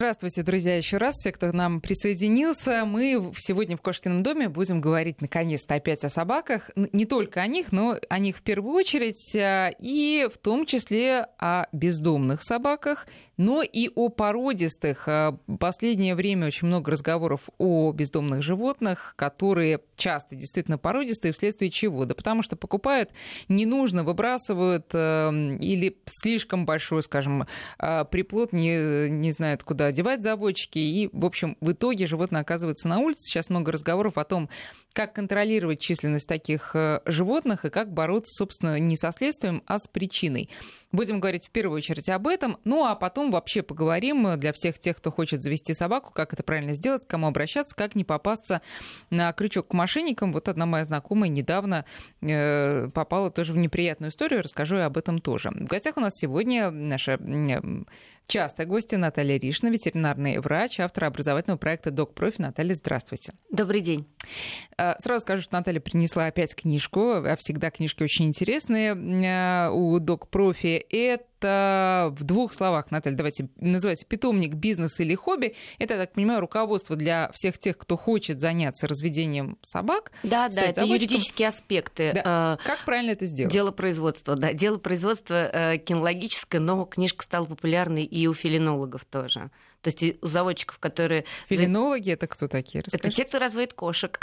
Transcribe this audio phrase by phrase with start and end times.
[0.00, 1.16] Здравствуйте, друзья, еще раз.
[1.16, 6.08] Все, кто к нам присоединился, мы сегодня в Кошкином доме будем говорить наконец-то опять о
[6.08, 6.70] собаках.
[6.76, 11.26] Не только о них, но о них в первую очередь, а, и в том числе
[11.40, 13.08] о бездомных собаках
[13.38, 15.08] но и о породистых.
[15.08, 22.04] Э, последнее время очень много разговоров о бездомных животных, которые часто действительно породистые, вследствие чего?
[22.06, 23.10] Да потому что покупают
[23.48, 25.30] не нужно, выбрасывают э,
[25.60, 27.46] или слишком большой, скажем,
[27.78, 32.88] э, приплод, не, не знают, куда девать заводчики, и, в общем, в итоге животное оказывается
[32.88, 33.28] на улице.
[33.28, 34.48] Сейчас много разговоров о том,
[34.92, 36.74] как контролировать численность таких
[37.04, 40.48] животных и как бороться, собственно, не со следствием, а с причиной.
[40.90, 44.96] Будем говорить в первую очередь об этом, ну а потом вообще поговорим для всех тех,
[44.96, 48.62] кто хочет завести собаку, как это правильно сделать, к кому обращаться, как не попасться
[49.10, 50.32] на крючок к мошенникам.
[50.32, 51.84] Вот одна моя знакомая недавно
[52.22, 55.50] э, попала тоже в неприятную историю, расскажу я об этом тоже.
[55.50, 57.18] В гостях у нас сегодня наша
[58.28, 62.42] частая гостья Наталья Ришна, ветеринарный врач, автор образовательного проекта «Док Профи».
[62.42, 63.32] Наталья, здравствуйте.
[63.50, 64.06] Добрый день.
[64.76, 69.98] Э, сразу скажу, что Наталья принесла опять книжку, а всегда книжки очень интересные э, у
[69.98, 75.54] Док Профи это в двух словах, Наталья, давайте называйте питомник, бизнес или хобби.
[75.78, 80.12] Это, я так понимаю, руководство для всех тех, кто хочет заняться разведением собак.
[80.22, 82.12] Да, да, это юридические аспекты.
[82.14, 82.58] Да.
[82.64, 83.52] Как правильно это сделать?
[83.52, 84.52] Дело производства, да.
[84.52, 89.50] Дело производства э, кинологическое, но книжка стала популярной и у филинологов тоже.
[89.90, 91.24] То есть у заводчиков, которые...
[91.48, 92.82] Филинологи это кто такие?
[92.82, 93.08] Расскажите.
[93.08, 94.18] Это те, кто разводит кошек.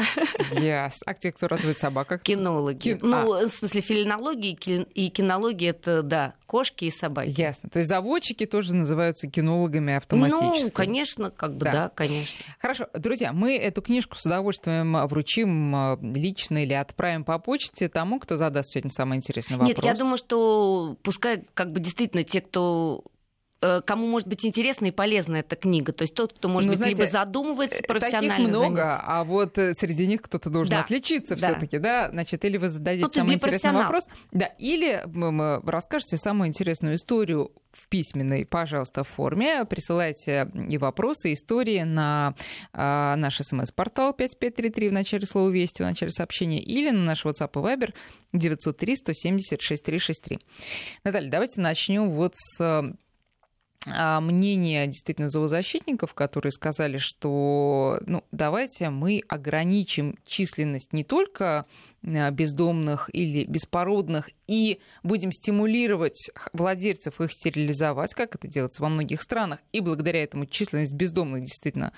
[0.51, 0.93] Yes.
[1.05, 2.21] А те, кто разводит собак?
[2.21, 2.77] Кинологи.
[2.77, 2.99] Кин...
[3.01, 3.47] Ну, а.
[3.47, 7.33] в смысле, филинология и кинология это, да, кошки и собаки.
[7.35, 7.69] Ясно.
[7.69, 10.63] То есть заводчики тоже называются кинологами автоматически.
[10.65, 12.35] Ну, конечно, как бы да, да конечно.
[12.59, 12.87] Хорошо.
[12.93, 18.37] Друзья, мы эту книжку с удовольствием вручим а, лично или отправим по почте тому, кто
[18.37, 19.75] задаст сегодня самый интересный вопрос.
[19.75, 23.03] Нет, я думаю, что пускай как бы действительно те, кто
[23.85, 25.93] кому может быть интересна и полезна эта книга.
[25.93, 28.35] То есть тот, кто, может ну, быть, знаете, либо задумывается э, профессионально.
[28.35, 29.03] Таких много, заняться.
[29.05, 30.81] а вот э, среди них кто-то должен да.
[30.81, 31.47] отличиться да.
[31.51, 32.09] все-таки, да?
[32.09, 35.03] Значит, или вы зададите Тут самый интересный вопрос, да, или
[35.69, 39.65] расскажете самую интересную историю в письменной, пожалуйста, форме.
[39.65, 42.35] Присылайте и вопросы, и истории на
[42.73, 47.51] а, наш смс-портал 5533 в начале слова «Вести», в начале сообщения, или на наш WhatsApp
[47.53, 47.93] и Viber
[48.33, 50.39] 903 170 6363.
[51.03, 52.95] Наталья, давайте начнем вот с
[53.85, 61.65] мнение действительно зоозащитников, которые сказали, что ну, давайте мы ограничим численность не только
[62.03, 69.21] а, бездомных или беспородных и будем стимулировать владельцев их стерилизовать, как это делается во многих
[69.21, 71.93] странах, и благодаря этому численность бездомных действительно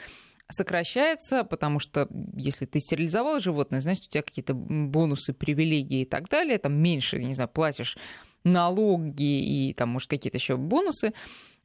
[0.49, 6.29] сокращается, потому что если ты стерилизовал животное, значит, у тебя какие-то бонусы, привилегии и так
[6.29, 7.97] далее, там меньше, не знаю, платишь
[8.43, 11.13] налоги и там, может, какие-то еще бонусы.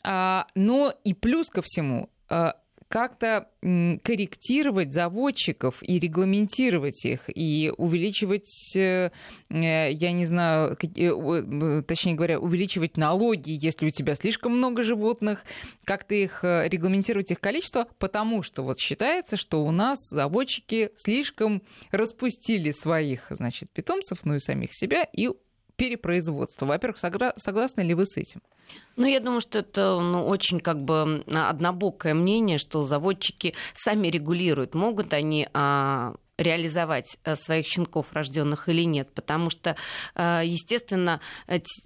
[0.05, 2.57] А, но и плюс ко всему, а,
[2.93, 9.11] как-то корректировать заводчиков и регламентировать их, и увеличивать, э,
[9.49, 15.47] э, я не знаю, э, точнее говоря, увеличивать налоги, если у тебя слишком много животных,
[15.85, 21.62] как-то их регламентировать их количество, потому что вот считается, что у нас заводчики слишком
[21.93, 25.31] распустили своих, значит, питомцев, ну и самих себя, и
[25.82, 26.65] перепроизводства.
[26.66, 28.41] Во-первых, согласны ли вы с этим?
[28.94, 34.75] Ну, я думаю, что это ну, очень как бы однобокое мнение, что заводчики сами регулируют,
[34.75, 39.76] могут они а, реализовать э, своих щенков рожденных или нет, потому что,
[40.15, 41.20] э, естественно,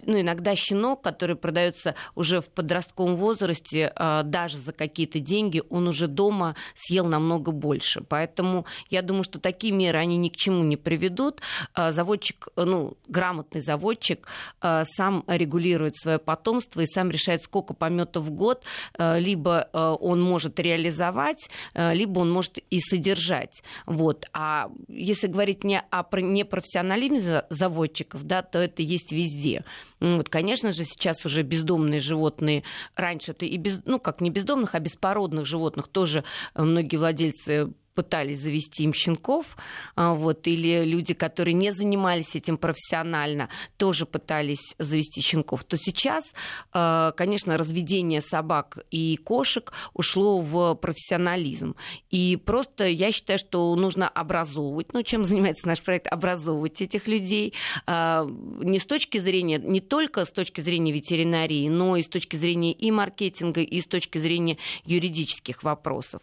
[0.04, 5.88] ну, иногда щенок, который продается уже в подростковом возрасте, э, даже за какие-то деньги, он
[5.88, 8.02] уже дома съел намного больше.
[8.02, 11.40] Поэтому я думаю, что такие меры, они ни к чему не приведут.
[11.76, 14.26] Заводчик, ну, грамотный заводчик
[14.60, 18.64] сам регулирует свое потомство и сам решает, сколько пометов в год,
[18.98, 23.62] либо он может реализовать, либо он может и содержать.
[23.86, 24.26] Вот.
[24.38, 29.64] А если говорить не о непрофессионализме заводчиков, да, то это есть везде.
[29.98, 32.62] Вот, конечно же, сейчас уже бездомные животные,
[32.96, 36.22] раньше это и без, ну как не бездомных, а беспородных животных тоже
[36.54, 39.56] многие владельцы пытались завести им щенков,
[39.96, 43.48] а, вот, или люди, которые не занимались этим профессионально,
[43.78, 46.34] тоже пытались завести щенков, то сейчас,
[46.72, 51.74] а, конечно, разведение собак и кошек ушло в профессионализм.
[52.10, 57.54] И просто я считаю, что нужно образовывать, ну, чем занимается наш проект, образовывать этих людей,
[57.86, 58.26] а,
[58.60, 62.72] не с точки зрения, не только с точки зрения ветеринарии, но и с точки зрения
[62.72, 66.20] и маркетинга, и с точки зрения юридических вопросов.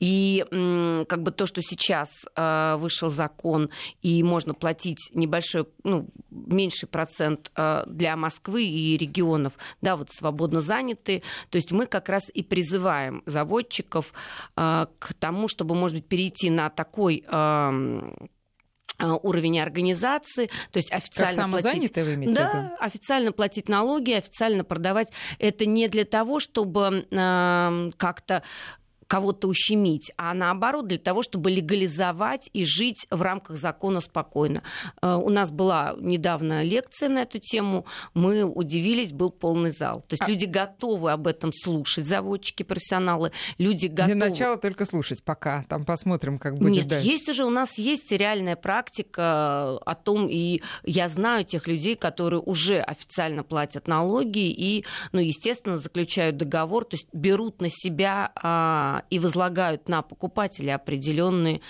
[0.00, 0.44] И
[1.12, 3.68] как бы то, что сейчас э, вышел закон,
[4.00, 10.62] и можно платить небольшой, ну, меньший процент э, для Москвы и регионов, да, вот свободно
[10.62, 11.22] занятые.
[11.50, 14.14] То есть мы как раз и призываем заводчиков
[14.56, 18.08] э, к тому, чтобы, может быть, перейти на такой э,
[19.22, 21.94] уровень организации, то есть официально как платить...
[21.94, 25.08] вы имеете Да, официально платить налоги, официально продавать.
[25.38, 28.42] Это не для того, чтобы э, как-то
[29.12, 34.62] кого-то ущемить, а наоборот для того, чтобы легализовать и жить в рамках закона спокойно.
[35.02, 39.96] Э, у нас была недавно лекция на эту тему, мы удивились, был полный зал.
[40.08, 40.28] То есть а...
[40.30, 44.14] люди готовы об этом слушать, заводчики, профессионалы, люди готовы...
[44.14, 47.06] Для начала только слушать пока, там посмотрим, как будет Нет, дальше.
[47.06, 52.40] есть уже, у нас есть реальная практика о том, и я знаю тех людей, которые
[52.40, 59.01] уже официально платят налоги и, ну, естественно, заключают договор, то есть берут на себя а,
[59.10, 61.60] и возлагают на покупателя определенные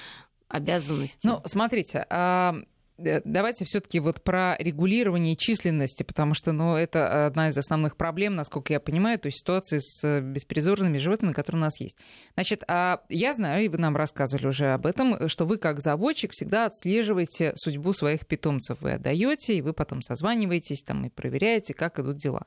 [0.48, 1.26] обязанности.
[1.26, 2.54] Ну, смотрите, а,
[2.98, 8.34] э, Давайте все-таки вот про регулирование численности, потому что ну, это одна из основных проблем,
[8.34, 11.96] насколько я понимаю, той ситуации с беспризорными животными, которые у нас есть.
[12.34, 16.32] Значит, а я знаю, и вы нам рассказывали уже об этом, что вы как заводчик
[16.32, 18.80] всегда отслеживаете судьбу своих питомцев.
[18.80, 22.46] Вы отдаете, и вы потом созваниваетесь там, и проверяете, как идут дела.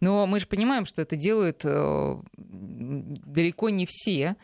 [0.00, 4.36] Но мы же понимаем, что это делают э, далеко не все.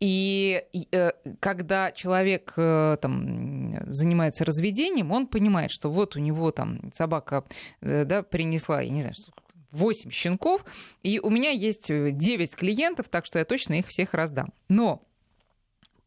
[0.00, 1.10] И э,
[1.40, 7.44] когда человек э, там, занимается разведением, он понимает, что вот у него там собака
[7.80, 9.16] да, принесла, я не знаю,
[9.72, 10.64] 8 щенков,
[11.02, 14.52] и у меня есть 9 клиентов, так что я точно их всех раздам.
[14.68, 15.07] Но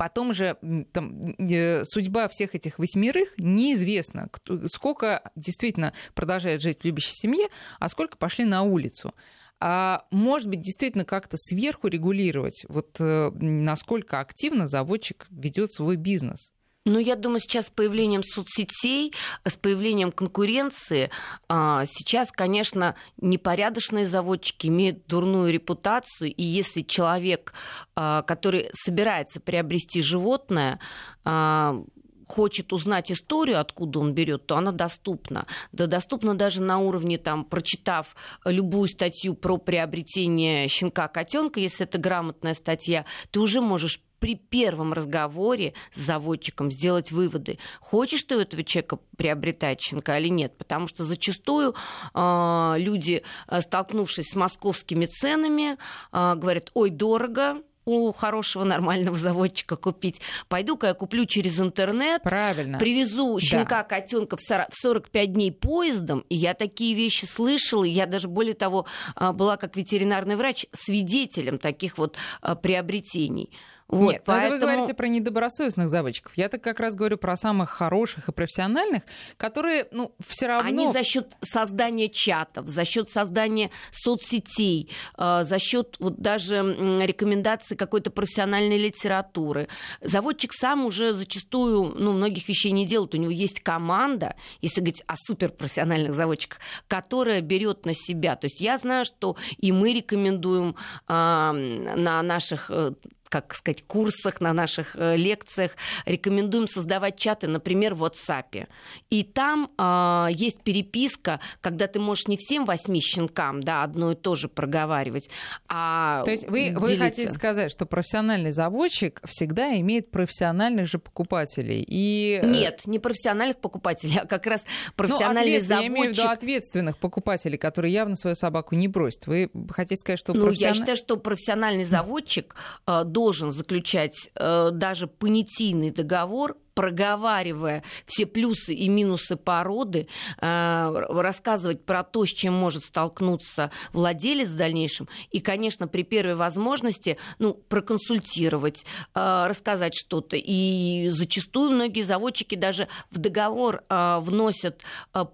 [0.02, 0.58] Потом же
[0.94, 4.30] там, э, судьба всех этих восьмерых неизвестна.
[4.32, 7.50] Кто, сколько действительно продолжает жить в любящей семье,
[7.80, 9.14] а сколько пошли на улицу.
[9.60, 16.52] А может быть, действительно как-то сверху регулировать, вот э, насколько активно заводчик ведет свой бизнес?
[16.86, 19.14] Ну, я думаю, сейчас с появлением соцсетей,
[19.46, 21.12] с появлением конкуренции,
[21.48, 27.54] а, сейчас, конечно, непорядочные заводчики имеют дурную репутацию, и если человек,
[27.96, 30.80] а, который собирается приобрести животное,
[31.24, 31.84] а,
[32.28, 35.46] хочет узнать историю, откуда он берет, то она доступна.
[35.72, 42.00] Да доступна даже на уровне, там, прочитав любую статью про приобретение щенка котенка, если это
[42.00, 48.40] грамотная статья, ты уже можешь при первом разговоре с заводчиком сделать выводы, хочешь ты у
[48.40, 50.56] этого человека приобретать щенка или нет.
[50.58, 51.74] Потому что зачастую
[52.14, 55.74] э, люди, э, столкнувшись с московскими ценами,
[56.14, 60.22] э, говорят, ой, дорого, у хорошего нормального заводчика купить.
[60.48, 62.22] Пойду-ка я куплю через интернет.
[62.22, 62.78] Правильно.
[62.78, 63.84] Привезу щенка, да.
[63.84, 64.42] котенка в
[64.72, 66.20] 45 дней поездом.
[66.30, 67.84] И я такие вещи слышала.
[67.84, 68.86] Я даже, более того,
[69.16, 72.18] была как ветеринарный врач свидетелем таких вот
[72.62, 73.52] приобретений.
[73.92, 74.54] Вот, Нет, поэтому...
[74.54, 76.32] вы говорите про недобросовестных заводчиков.
[76.38, 79.04] Я так как раз говорю про самых хороших и профессиональных,
[79.36, 80.70] которые, ну, все равно...
[80.70, 86.62] Они за счет создания чатов, за счет создания соцсетей, э, за счет вот даже
[87.06, 89.68] рекомендаций какой-то профессиональной литературы.
[90.00, 93.14] Заводчик сам уже зачастую, ну, многих вещей не делает.
[93.14, 98.38] У него есть команда, если говорить о суперпрофессиональных заводчиках, которая берет на себя.
[98.38, 100.78] То есть я знаю, что и мы рекомендуем
[101.10, 102.94] э, на наших э,
[103.32, 105.72] как сказать, курсах, на наших э, лекциях
[106.06, 108.68] рекомендуем создавать чаты, например, в WhatsApp.
[109.10, 114.16] И там э, есть переписка, когда ты можешь не всем восьми щенкам да, одно и
[114.16, 115.30] то же проговаривать,
[115.70, 121.86] а То есть вы, вы хотите сказать, что профессиональный заводчик всегда имеет профессиональных же покупателей?
[121.88, 122.42] И...
[122.44, 125.92] Э, Нет, не профессиональных покупателей, а как раз ну, профессиональный ну, заводчик.
[125.92, 129.28] Я имею в виду ответственных покупателей, которые явно свою собаку не бросят.
[129.28, 130.74] Вы хотите сказать, что Ну, профессиональ...
[130.76, 132.56] я считаю, что профессиональный заводчик
[132.88, 140.08] э, должен заключать э, даже понятийный договор проговаривая все плюсы и минусы породы,
[140.40, 146.36] э, рассказывать про то, с чем может столкнуться владелец в дальнейшем, и, конечно, при первой
[146.36, 150.38] возможности ну, проконсультировать, э, рассказать что-то.
[150.38, 154.82] И зачастую многие заводчики даже в договор вносят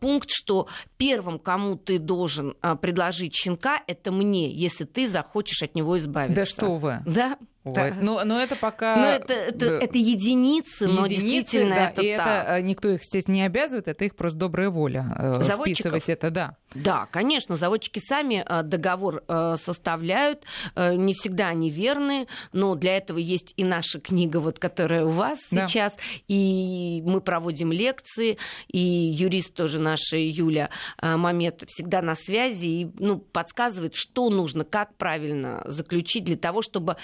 [0.02, 0.68] пункт, что
[0.98, 6.42] первым, кому ты должен предложить щенка, это мне, если ты захочешь от него избавиться.
[6.42, 7.02] Да что вы.
[7.06, 7.38] Да.
[7.74, 7.94] Да.
[8.02, 8.96] Но, но это пока...
[8.96, 12.48] Но это, это, это единицы, но единицы, действительно да, это и так.
[12.48, 16.58] это никто их, естественно, не обязывает, это их просто добрая воля э, вписывать это, да.
[16.74, 20.44] Да, конечно, заводчики сами э, договор э, составляют,
[20.76, 25.40] не всегда они верны, но для этого есть и наша книга, вот, которая у вас
[25.52, 25.68] да.
[25.68, 25.96] сейчас,
[26.28, 30.70] и мы проводим лекции, и юрист тоже наша Юля
[31.02, 36.98] Мамед всегда на связи и ну, подсказывает, что нужно, как правильно заключить для того, чтобы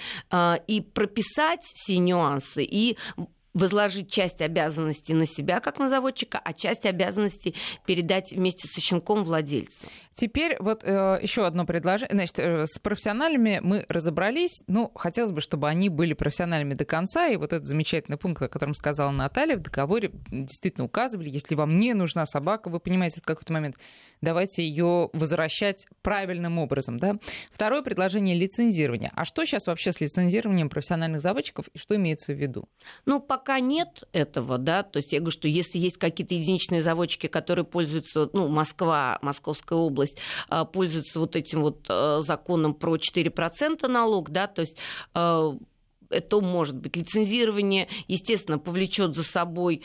[0.55, 2.97] и прописать все нюансы, и
[3.53, 7.55] возложить часть обязанностей на себя, как на заводчика, а часть обязанностей
[7.85, 9.87] передать вместе со щенком владельцу.
[10.13, 12.15] Теперь вот э, еще одно предложение.
[12.15, 14.63] Значит, э, с профессиональными мы разобрались.
[14.67, 17.27] Ну, хотелось бы, чтобы они были профессиональными до конца.
[17.27, 21.79] И вот этот замечательный пункт, о котором сказала Наталья, в договоре действительно указывали, если вам
[21.79, 23.77] не нужна собака, вы понимаете, в какой-то момент
[24.21, 26.97] давайте ее возвращать правильным образом.
[26.97, 27.17] Да?
[27.51, 29.11] Второе предложение лицензирования.
[29.15, 32.67] А что сейчас вообще с лицензированием профессиональных заводчиков и что имеется в виду?
[33.05, 37.27] Ну, пока нет этого, да, то есть я говорю, что если есть какие-то единичные заводчики,
[37.27, 40.17] которые пользуются, ну, Москва, Московская область,
[40.49, 44.77] а, пользуются вот этим вот а, законом про 4% налог, да, то есть
[45.13, 45.57] а,
[46.09, 49.83] это может быть лицензирование, естественно, повлечет за собой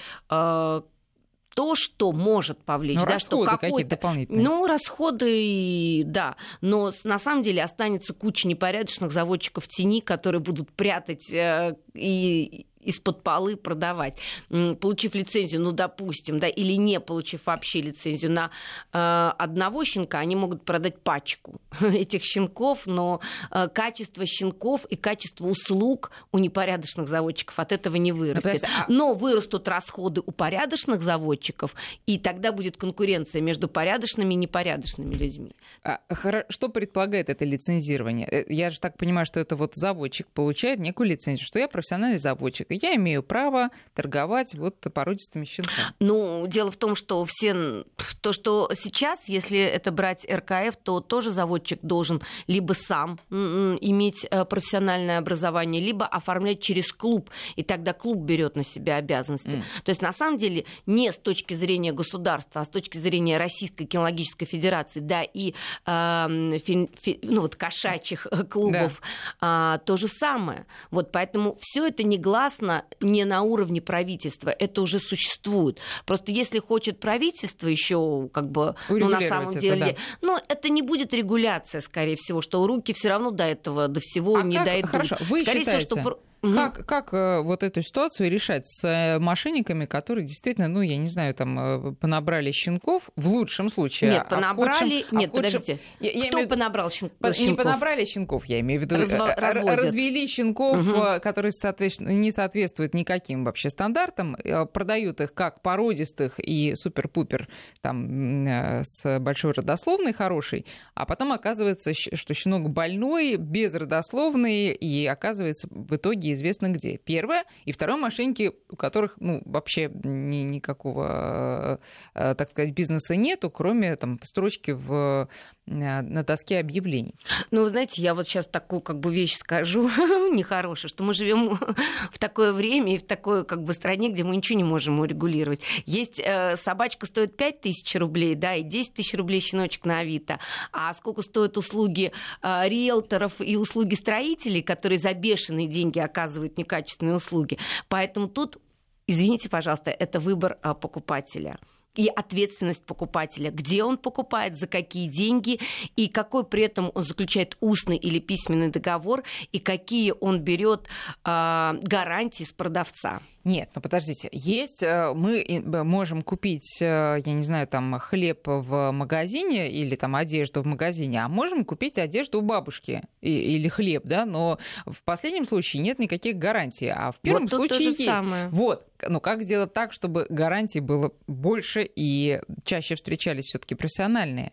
[1.59, 4.45] то, что может повлечь, ну, да, что какие-то дополнительные.
[4.45, 6.37] Ну, расходы, да.
[6.61, 12.69] Но на самом деле останется куча непорядочных заводчиков в тени, которые будут прятать э, и
[12.89, 14.19] из-под полы продавать.
[14.49, 18.51] Получив лицензию, ну, допустим, да, или не получив вообще лицензию на
[18.93, 25.47] э, одного щенка, они могут продать пачку этих щенков, но э, качество щенков и качество
[25.47, 28.63] услуг у непорядочных заводчиков от этого не вырастет.
[28.63, 31.75] Ну, а но вырастут расходы у порядочных заводчиков,
[32.07, 35.53] и тогда будет конкуренция между порядочными и непорядочными людьми.
[35.85, 36.01] А,
[36.49, 38.27] что предполагает это лицензирование?
[38.29, 42.19] Э, я же так понимаю, что это вот заводчик получает некую лицензию, что я профессиональный
[42.19, 45.95] заводчик, и я имею право торговать вот породистыми щенками.
[46.01, 47.85] Ну, дело в том, что все
[48.21, 54.45] то, что сейчас, если это брать РКФ, то тоже заводчик должен либо сам иметь э,
[54.45, 59.49] профессиональное образование, либо оформлять через клуб, и тогда клуб берет на себя обязанности.
[59.49, 59.63] Mm.
[59.85, 63.85] То есть на самом деле не с точки зрения государства, а с точки зрения Российской
[63.85, 65.55] кинологической федерации, да, и
[65.87, 69.01] э, фи, фи, ну вот кошачьих клубов
[69.41, 69.77] да.
[69.77, 70.67] э, то же самое.
[70.91, 72.68] Вот поэтому все это негласно
[73.01, 75.79] не на уровне правительства, это уже существует.
[76.07, 80.27] Просто если хочет правительство еще как бы, ну на самом это, деле, да.
[80.27, 84.37] ну это не будет регуляция, скорее всего, что руки все равно до этого, до всего
[84.37, 84.91] а не как, дойдут.
[84.91, 85.87] Хорошо, вы скорее считаете...
[85.87, 86.55] всего, что Угу.
[86.55, 91.09] Как, как э, вот эту ситуацию решать с э, мошенниками, которые действительно, ну, я не
[91.09, 94.13] знаю, там, э, понабрали щенков, в лучшем случае.
[94.13, 94.71] Нет, а понабрали...
[94.71, 95.61] А худшем, Нет, а худшем...
[95.61, 95.81] подождите.
[95.99, 96.49] Я, я Кто имею...
[96.49, 97.11] понабрал щен...
[97.19, 97.33] По...
[97.33, 97.49] щенков?
[97.49, 98.97] Не понабрали щенков, я имею в виду.
[98.97, 99.77] Разво...
[99.77, 101.21] Развели щенков, угу.
[101.21, 104.37] которые, соответственно, не соответствуют никаким вообще стандартам,
[104.73, 107.49] продают их как породистых и супер-пупер,
[107.81, 108.47] там,
[108.85, 116.28] с большой родословной хорошей, а потом оказывается, что щенок больной, безродословный, и оказывается в итоге
[116.29, 116.99] мошенники известно где.
[116.99, 117.45] Первое.
[117.65, 121.81] И второе, мошенники, у которых ну, вообще ни, никакого,
[122.15, 125.29] э, так сказать, бизнеса нету, кроме там, строчки в,
[125.67, 127.15] э, на доске объявлений.
[127.51, 129.89] Ну, вы знаете, я вот сейчас такую как бы вещь скажу
[130.33, 131.59] нехорошую, что мы живем
[132.13, 135.61] в такое время и в такой как бы стране, где мы ничего не можем урегулировать.
[135.87, 140.39] Есть э, собачка стоит 5 тысяч рублей, да, и 10 тысяч рублей щеночек на Авито.
[140.73, 146.59] А сколько стоят услуги э, риэлторов и услуги строителей, которые за бешеные деньги оказывают оказывают
[146.59, 147.59] некачественные услуги.
[147.89, 148.59] Поэтому тут,
[149.07, 151.59] извините, пожалуйста, это выбор а, покупателя
[151.95, 155.59] и ответственность покупателя, где он покупает, за какие деньги,
[155.97, 160.87] и какой при этом он заключает устный или письменный договор, и какие он берет
[161.25, 163.21] э, гарантии с продавца.
[163.49, 168.91] Нет, ну подождите, есть, э, мы можем купить, э, я не знаю, там хлеб в
[168.91, 174.27] магазине или там одежду в магазине, а можем купить одежду у бабушки или хлеб, да,
[174.27, 178.05] но в последнем случае нет никаких гарантий, а в первом вот случае есть.
[178.05, 178.49] Самое.
[178.51, 184.53] Вот, ну как сделать так, чтобы гарантий было больше и чаще встречались все-таки профессиональные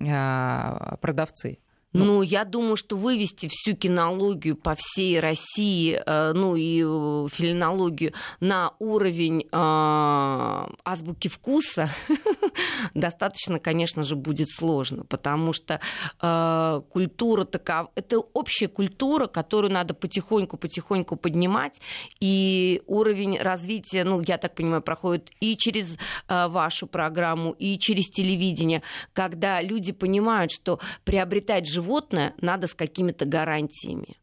[0.00, 1.60] а, продавцы?
[1.92, 7.28] Ну, ну, я думаю, что вывести всю кинологию по всей России, э, ну и э,
[7.30, 11.90] филинологию на уровень э, азбуки вкуса
[12.94, 15.80] достаточно, конечно же, будет сложно, потому что
[16.90, 21.80] культура такая, это общая культура, которую надо потихоньку-потихоньку поднимать,
[22.20, 25.96] и уровень развития, ну, я так понимаю, проходит и через
[26.28, 28.82] вашу программу, и через телевидение,
[29.12, 34.16] когда люди понимают, что приобретать животное животное надо с какими-то гарантиями.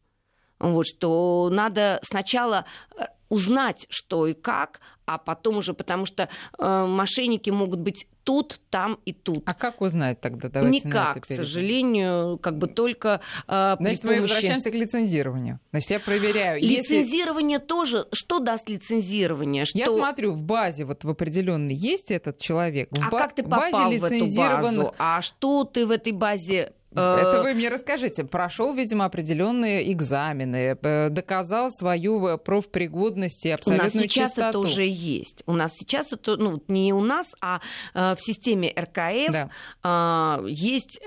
[0.58, 6.86] Вот, что надо сначала э, узнать, что и как, а потом уже, потому что э,
[6.86, 9.42] мошенники могут быть тут, там и тут.
[9.46, 10.48] А как узнать тогда?
[10.48, 14.16] Давайте Никак, к сожалению, как бы только э, Значит, помощи...
[14.16, 15.58] мы возвращаемся к лицензированию.
[15.70, 16.60] Значит, я проверяю.
[16.60, 17.66] Лицензирование Если...
[17.66, 18.06] тоже.
[18.12, 19.64] Что даст лицензирование?
[19.64, 19.78] Что...
[19.78, 22.88] Я смотрю, в базе вот в определенной есть этот человек.
[22.90, 23.18] В а ба...
[23.18, 24.94] как ты попал в, в эту базу?
[24.98, 28.24] А что ты в этой базе Это вы мне расскажите.
[28.24, 30.76] Прошел, видимо, определенные экзамены,
[31.10, 34.00] доказал свою профпригодность и абсолютную чистоту.
[34.00, 34.48] У нас сейчас чистоту.
[34.48, 35.42] это уже есть.
[35.46, 37.60] У нас сейчас это, ну, не у нас, а
[37.94, 39.48] в системе РКФ
[39.82, 40.40] да.
[40.46, 41.00] есть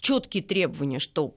[0.00, 1.34] четкие требования, что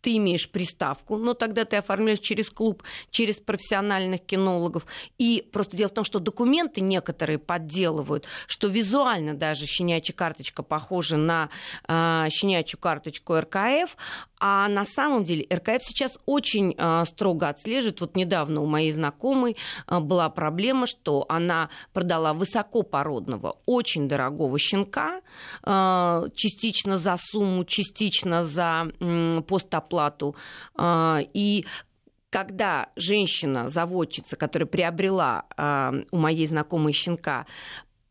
[0.00, 4.86] ты имеешь приставку, но тогда ты оформляешь через клуб, через профессиональных кинологов.
[5.18, 11.16] И просто дело в том, что документы некоторые подделывают, что визуально даже щенячья карточка похожа
[11.16, 11.50] на
[11.86, 13.96] э, щенячью карточку РКФ,
[14.40, 18.00] а на самом деле РКФ сейчас очень э, строго отслеживает.
[18.00, 25.20] Вот недавно у моей знакомой э, была проблема, что она продала высокопородного, очень дорогого щенка,
[25.64, 29.87] э, частично за сумму, частично за э, постоплату.
[30.78, 31.66] Э, и
[32.30, 37.46] когда женщина-заводчица, которая приобрела э, у моей знакомой щенка,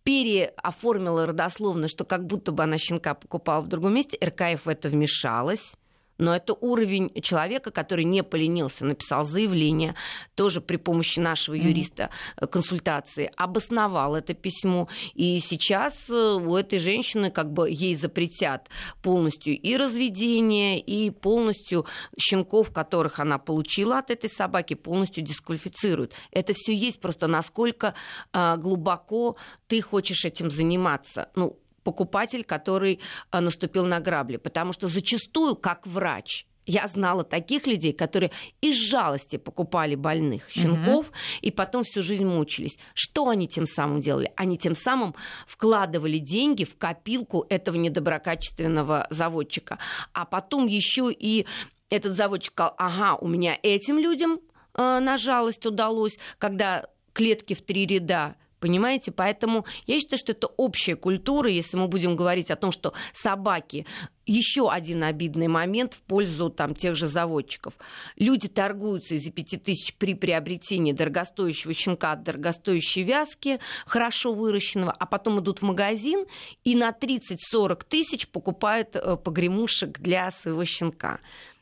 [0.03, 4.89] переоформила родословно, что как будто бы она щенка покупала в другом месте, РКФ в это
[4.89, 5.75] вмешалась
[6.17, 9.95] но это уровень человека, который не поленился, написал заявление,
[10.35, 12.47] тоже при помощи нашего юриста mm-hmm.
[12.47, 14.87] консультации, обосновал это письмо.
[15.13, 18.69] И сейчас э, у этой женщины как бы ей запретят
[19.01, 21.85] полностью и разведение, и полностью
[22.19, 26.13] щенков, которых она получила от этой собаки, полностью дисквалифицируют.
[26.31, 27.93] Это все есть просто насколько
[28.33, 29.35] а, глубоко
[29.67, 31.29] ты хочешь этим заниматься.
[31.35, 32.99] Ну, покупатель, который
[33.31, 34.35] э, наступил на грабли.
[34.35, 41.07] Потому что зачастую, как врач, я знала таких людей, которые из жалости покупали больных щенков
[41.07, 41.17] угу.
[41.39, 42.77] и потом всю жизнь мучились.
[42.93, 44.33] Что они тем самым делали?
[44.35, 45.15] Они тем самым
[45.47, 49.79] вкладывали деньги в копилку этого недоброкачественного заводчика.
[50.11, 51.45] А потом еще и
[51.89, 54.41] этот заводчик сказал, ага, у меня этим людям
[54.73, 59.11] э, на жалость удалось, когда клетки в три ряда Понимаете?
[59.11, 63.85] Поэтому я считаю, что это общая культура, если мы будем говорить о том, что собаки
[64.25, 67.73] еще один обидный момент в пользу там, тех же заводчиков.
[68.17, 75.05] Люди торгуются из-за 5 тысяч при приобретении дорогостоящего щенка от дорогостоящей вязки, хорошо выращенного, а
[75.05, 76.25] потом идут в магазин
[76.63, 81.19] и на 30-40 тысяч покупают э, погремушек для своего щенка.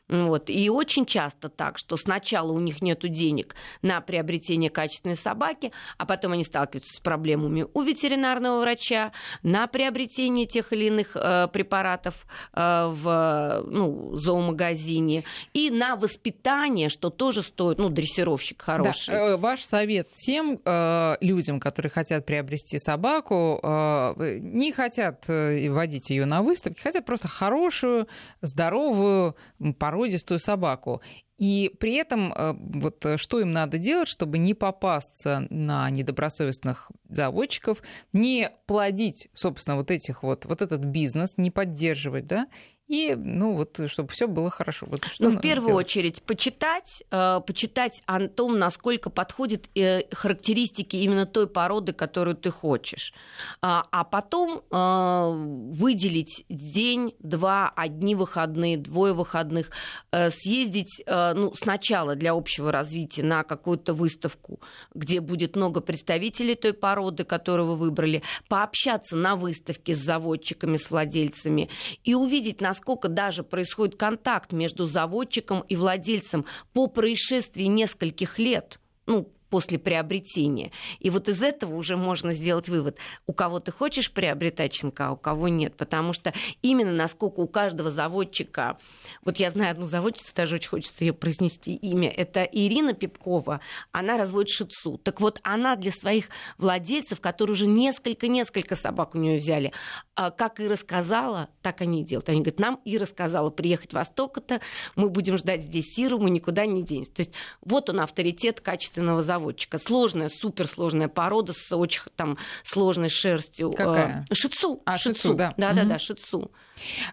[0.08, 0.50] Вот.
[0.50, 6.06] И очень часто так, что сначала у них нет денег на приобретение качественной собаки, а
[6.06, 12.26] потом они сталкиваются с проблемами у ветеринарного врача на приобретение тех или иных э, препаратов
[12.54, 19.10] э, в ну, зоомагазине и на воспитание, что тоже стоит, ну, дрессировщик хороший.
[19.12, 19.18] Да.
[19.18, 26.10] Э, ваш совет тем э, людям, которые хотят приобрести собаку, э, не хотят э, водить
[26.10, 28.06] ее на выставке, хотят просто хорошую,
[28.40, 29.36] здоровую,
[29.78, 31.00] породистую породистую собаку.
[31.38, 36.90] И при этом э, вот э, что им надо делать, чтобы не попасться на недобросовестных
[37.08, 37.82] заводчиков,
[38.12, 42.46] не плодить, собственно, вот этих вот, вот этот бизнес, не поддерживать, да,
[42.88, 44.86] и, ну, вот, чтобы все было хорошо.
[44.88, 45.86] Вот что ну, в первую делать?
[45.86, 52.50] очередь, почитать, э, почитать о том, насколько подходят э, характеристики именно той породы, которую ты
[52.50, 53.12] хочешь.
[53.60, 55.30] А, а потом э,
[55.74, 59.70] выделить день, два, одни выходные, двое выходных,
[60.12, 64.60] э, съездить, э, ну, сначала для общего развития на какую-то выставку,
[64.94, 70.88] где будет много представителей той породы, которую вы выбрали, пообщаться на выставке с заводчиками, с
[70.88, 71.68] владельцами
[72.04, 78.78] и увидеть, насколько насколько даже происходит контакт между заводчиком и владельцем по происшествии нескольких лет.
[79.06, 80.72] Ну, после приобретения.
[80.98, 85.12] И вот из этого уже можно сделать вывод, у кого ты хочешь приобретать щенка, а
[85.12, 85.76] у кого нет.
[85.76, 86.32] Потому что
[86.62, 88.78] именно насколько у каждого заводчика...
[89.22, 92.10] Вот я знаю одну заводчицу, даже очень хочется ее произнести имя.
[92.10, 93.60] Это Ирина Пипкова.
[93.92, 94.98] Она разводит шицу.
[94.98, 96.28] Так вот, она для своих
[96.58, 99.72] владельцев, которые уже несколько-несколько собак у нее взяли,
[100.14, 102.28] а как и рассказала, так они и делают.
[102.28, 104.60] Они говорят, нам и рассказала приехать в Восток-то,
[104.94, 107.12] мы будем ждать здесь Сиру, мы никуда не денемся.
[107.12, 107.32] То есть
[107.62, 109.78] вот он авторитет качественного завода заводчика.
[109.78, 113.70] Сложная, суперсложная порода с очень там сложной шерстью.
[113.70, 114.26] Какая?
[114.32, 114.82] Шицу.
[114.84, 115.54] А, шицу, шицу да.
[115.56, 116.50] Да-да-да, шицу.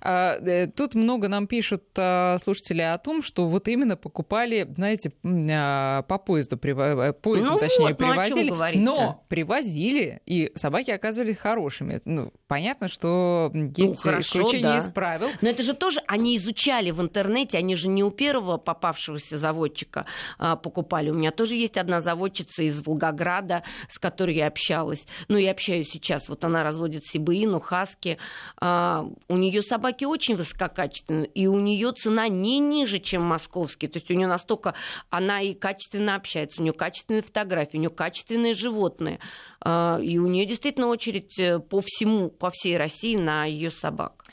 [0.02, 5.12] А, э, тут много нам пишут а, слушатели о том, что вот именно покупали, знаете,
[5.23, 11.38] а, по поезду, э, поездом, ну точнее, вот, привозили, ну, но привозили, и собаки оказывались
[11.38, 12.02] хорошими.
[12.06, 14.78] Ну, понятно, что есть ну, хорошо, исключения да.
[14.78, 15.28] из правил.
[15.41, 20.06] Но это же тоже они изучали в интернете, они же не у первого попавшегося заводчика
[20.38, 21.10] а, покупали.
[21.10, 25.06] У меня тоже есть одна заводчица из Волгограда, с которой я общалась.
[25.28, 26.30] Ну, я общаюсь сейчас.
[26.30, 28.17] Вот она разводит сибаину, хаски.
[28.60, 33.89] А, у нее нее собаки очень высококачественные, и у нее цена не ниже, чем московские.
[33.89, 34.73] То есть у нее настолько
[35.09, 39.19] она и качественно общается, у нее качественные фотографии, у нее качественные животные.
[39.61, 44.25] А, и у нее действительно очередь э, по всему, по всей России на ее собак.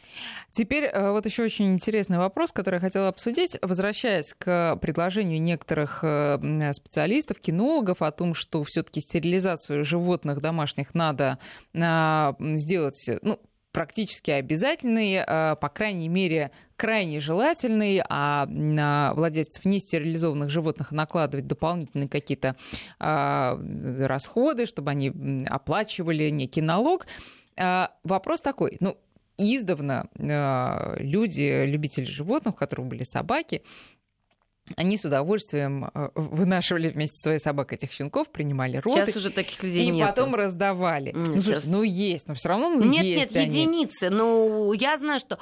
[0.50, 6.02] Теперь э, вот еще очень интересный вопрос, который я хотела обсудить, возвращаясь к предложению некоторых
[6.02, 11.38] э, специалистов, кинологов о том, что все-таки стерилизацию животных домашних надо
[11.74, 13.38] а, сделать, ну,
[13.72, 15.24] практически обязательный,
[15.56, 22.56] по крайней мере, крайне желательный, а на владельцев нестерилизованных животных накладывать дополнительные какие-то
[22.98, 23.60] а,
[23.98, 25.12] расходы, чтобы они
[25.46, 27.06] оплачивали некий налог.
[27.58, 28.96] А, вопрос такой, ну,
[29.36, 30.08] издавна
[30.98, 33.62] люди, любители животных, у которых были собаки,
[34.76, 39.06] они с удовольствием вынашивали вместе со своей собакой этих щенков, принимали роды.
[39.06, 40.08] Сейчас уже таких людей И нет.
[40.08, 41.12] потом раздавали.
[41.12, 43.46] Mm, ну, слушай, ну есть, но все равно ну, нет, есть Нет, они.
[43.46, 44.10] единицы.
[44.10, 45.38] Ну, я знаю, что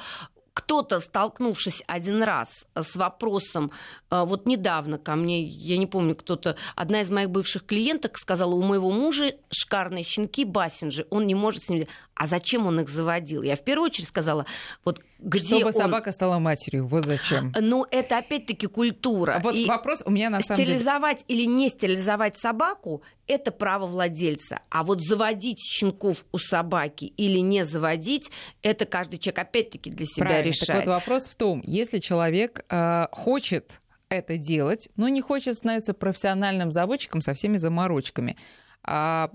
[0.58, 3.70] кто-то, столкнувшись один раз с вопросом,
[4.10, 8.54] э, вот недавно ко мне, я не помню, кто-то, одна из моих бывших клиенток сказала,
[8.54, 11.86] у моего мужа шикарные щенки Бассинджи, он не может с ними
[12.18, 13.42] а зачем он их заводил?
[13.42, 14.44] Я в первую очередь сказала,
[14.84, 15.72] вот где Чтобы он...
[15.72, 17.52] собака стала матерью, вот зачем.
[17.58, 19.40] Ну, это опять-таки культура.
[19.42, 20.74] Вот и вопрос у меня на самом деле...
[20.74, 24.60] Стерилизовать или не стерилизовать собаку– это право владельца.
[24.68, 28.30] А вот заводить щенков у собаки или не заводить–
[28.62, 30.48] это каждый человек опять-таки для себя Правильно.
[30.48, 30.66] решает.
[30.66, 35.94] Так вот вопрос в том, если человек э, хочет это делать, но не хочет становиться
[35.94, 38.36] профессиональным заводчиком со всеми заморочками–
[38.84, 39.30] а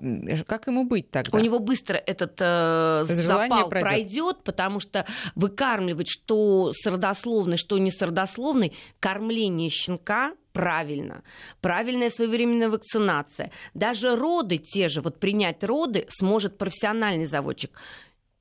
[0.48, 1.38] как ему быть тогда?
[1.38, 3.90] У него быстро этот э, запал пройдет.
[3.90, 11.24] пройдет, потому что выкармливать что с родословной, что не с родословной, кормление щенка правильно.
[11.62, 13.52] Правильная своевременная вакцинация.
[13.74, 17.72] Даже роды те же, вот принять роды сможет профессиональный заводчик.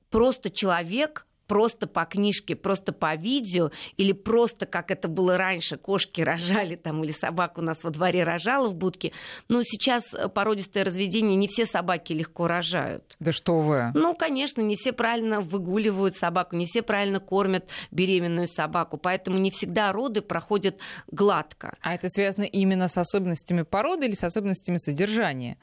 [0.09, 6.19] Просто человек просто по книжке, просто по видео, или просто, как это было раньше, кошки
[6.19, 9.11] рожали там, или собака у нас во дворе рожала в будке.
[9.49, 13.15] Но сейчас э, породистое разведение, не все собаки легко рожают.
[13.19, 13.91] Да что вы?
[13.93, 19.51] Ну, конечно, не все правильно выгуливают собаку, не все правильно кормят беременную собаку, поэтому не
[19.51, 20.79] всегда роды проходят
[21.11, 21.75] гладко.
[21.81, 25.59] А это связано именно с особенностями породы или с особенностями содержания?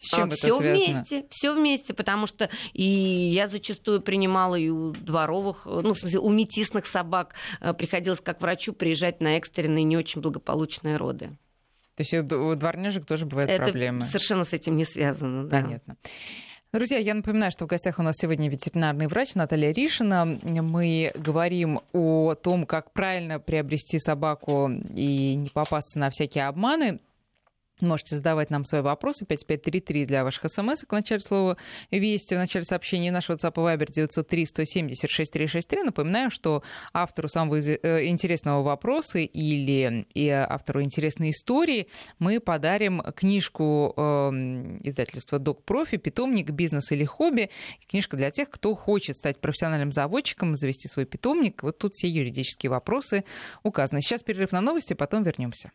[0.00, 0.94] С чем а, это все связано?
[0.94, 6.20] вместе, все вместе, потому что и я зачастую принимала и у дворовых, ну, в смысле,
[6.20, 11.36] у метисных собак э, приходилось как врачу приезжать на экстренные не очень благополучные роды.
[11.96, 14.00] То есть у дворняжек тоже бывают это проблемы?
[14.00, 15.60] совершенно с этим не связано, да.
[15.60, 15.96] Понятно.
[16.72, 20.24] Друзья, я напоминаю, что в гостях у нас сегодня ветеринарный врач Наталья Ришина.
[20.24, 27.00] Мы говорим о том, как правильно приобрести собаку и не попасться на всякие обманы.
[27.80, 29.24] Можете задавать нам свои вопросы.
[29.24, 31.56] 5533 для ваших смс в начале слова
[31.90, 35.82] «Вести», в начале сообщения наш WhatsApp и Viber 903 176 363.
[35.82, 36.62] Напоминаю, что
[36.92, 41.88] автору самого э, интересного вопроса или и автору интересной истории
[42.18, 44.00] мы подарим книжку э,
[44.82, 46.50] издательства «Док Профи», «Питомник.
[46.50, 47.50] Бизнес или хобби».
[47.88, 51.62] Книжка для тех, кто хочет стать профессиональным заводчиком, завести свой питомник.
[51.62, 53.24] Вот тут все юридические вопросы
[53.62, 54.00] указаны.
[54.00, 55.72] Сейчас перерыв на новости, потом вернемся.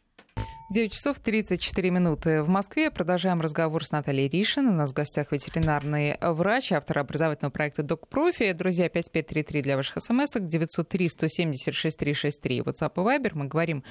[0.72, 2.90] 9 часов 34 минуты в Москве.
[2.90, 4.68] Продолжаем разговор с Натальей Ришин.
[4.68, 8.52] У нас в гостях ветеринарный врач, автор образовательного проекта «Док Профи».
[8.52, 13.32] Друзья, 5533 для ваших смс 903 176 363 WhatsApp и Viber.
[13.36, 13.84] Мы говорим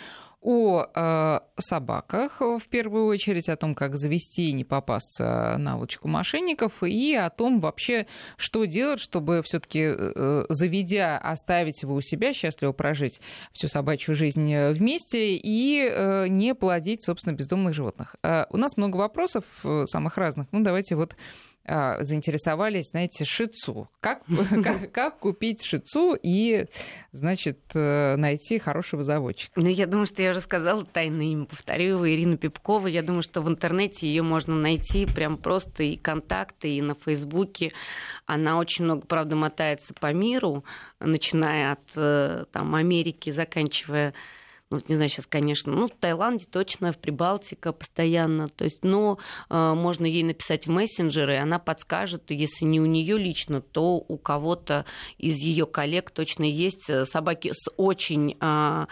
[0.45, 6.07] о э, собаках, в первую очередь, о том, как завести и не попасться на лучку
[6.07, 12.01] мошенников, и о том вообще, что делать, чтобы все таки э, заведя, оставить его у
[12.01, 13.21] себя, счастливо прожить
[13.53, 18.17] всю собачью жизнь вместе и э, не плодить, собственно, бездомных животных.
[18.23, 20.47] Э, у нас много вопросов э, самых разных.
[20.53, 21.17] Ну, давайте вот
[21.67, 23.89] заинтересовались, знаете, шицу.
[24.01, 24.23] Как,
[24.63, 26.67] как, как купить шицу и,
[27.13, 29.61] значит, э, найти хорошего заводчика?
[29.61, 31.47] Ну, я думаю, что я уже сказала тайное имя.
[31.47, 32.87] Повторю его, Ирина Пипкова.
[32.87, 37.73] Я думаю, что в интернете ее можно найти прям просто и контакты, и на Фейсбуке.
[38.27, 40.65] Она очень много, правда, мотается по миру,
[41.01, 44.15] начиная от там, Америки, заканчивая
[44.75, 49.19] ну, не знаю, сейчас, конечно, ну, в Таиланде точно, в Прибалтика постоянно, то есть, но
[49.49, 53.97] э, можно ей написать в мессенджеры, и она подскажет, если не у нее лично, то
[53.97, 54.85] у кого-то
[55.19, 58.87] из ее коллег точно есть э, собаки с очень э,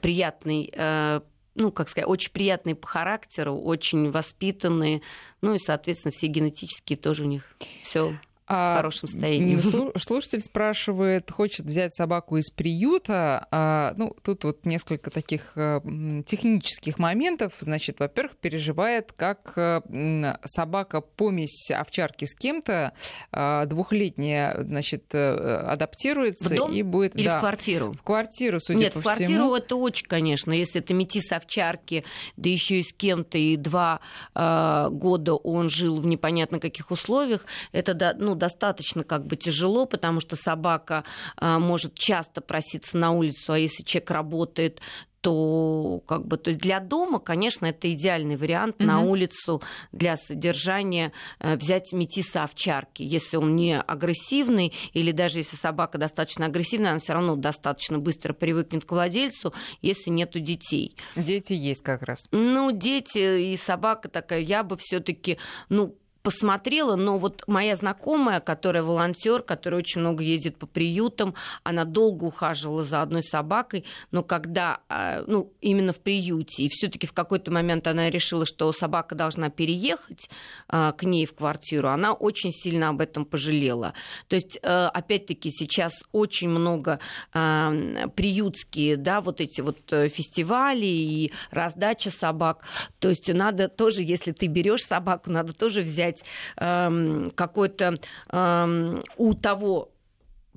[0.00, 1.20] приятной э,
[1.54, 5.02] ну, как сказать, очень приятные по характеру, очень воспитанные,
[5.42, 7.44] ну и, соответственно, все генетические тоже у них
[7.82, 8.18] все
[8.52, 9.56] а, в хорошем состоянии.
[9.98, 13.46] Слушатель спрашивает, хочет взять собаку из приюта.
[13.50, 15.80] А, ну, тут вот несколько таких а,
[16.26, 17.54] технических моментов.
[17.60, 22.92] Значит, во-первых, переживает, как а, собака помесь овчарки с кем-то
[23.30, 27.92] а, двухлетняя, значит, адаптируется в дом и будет или да, в квартиру.
[27.92, 29.56] В квартиру, судя Нет, по в квартиру всему.
[29.56, 32.04] это очень, конечно, если это метис овчарки,
[32.36, 34.00] да еще и с кем-то и два
[34.34, 39.86] э, года он жил в непонятно каких условиях, это да, ну достаточно как бы тяжело,
[39.86, 41.04] потому что собака
[41.36, 44.80] а, может часто проситься на улицу, а если человек работает,
[45.20, 48.86] то как бы то есть для дома, конечно, это идеальный вариант угу.
[48.86, 55.54] на улицу для содержания э, взять метиса овчарки, если он не агрессивный или даже если
[55.54, 60.96] собака достаточно агрессивная, она все равно достаточно быстро привыкнет к владельцу, если нету детей.
[61.14, 62.26] Дети есть как раз.
[62.32, 68.82] Ну дети и собака такая, я бы все-таки, ну посмотрела, но вот моя знакомая, которая
[68.82, 74.80] волонтер, которая очень много ездит по приютам, она долго ухаживала за одной собакой, но когда,
[74.88, 79.50] а, ну, именно в приюте, и все-таки в какой-то момент она решила, что собака должна
[79.50, 80.28] переехать
[80.68, 83.94] а, к ней в квартиру, она очень сильно об этом пожалела.
[84.28, 87.00] То есть, э, опять-таки, сейчас очень много
[87.32, 87.72] а,
[88.14, 92.64] приютские, да, вот эти вот э, фестивали и раздача собак.
[93.00, 96.24] То есть надо тоже, если ты берешь собаку, надо тоже взять взять
[96.56, 97.98] эм, какой-то
[98.30, 99.88] эм, у того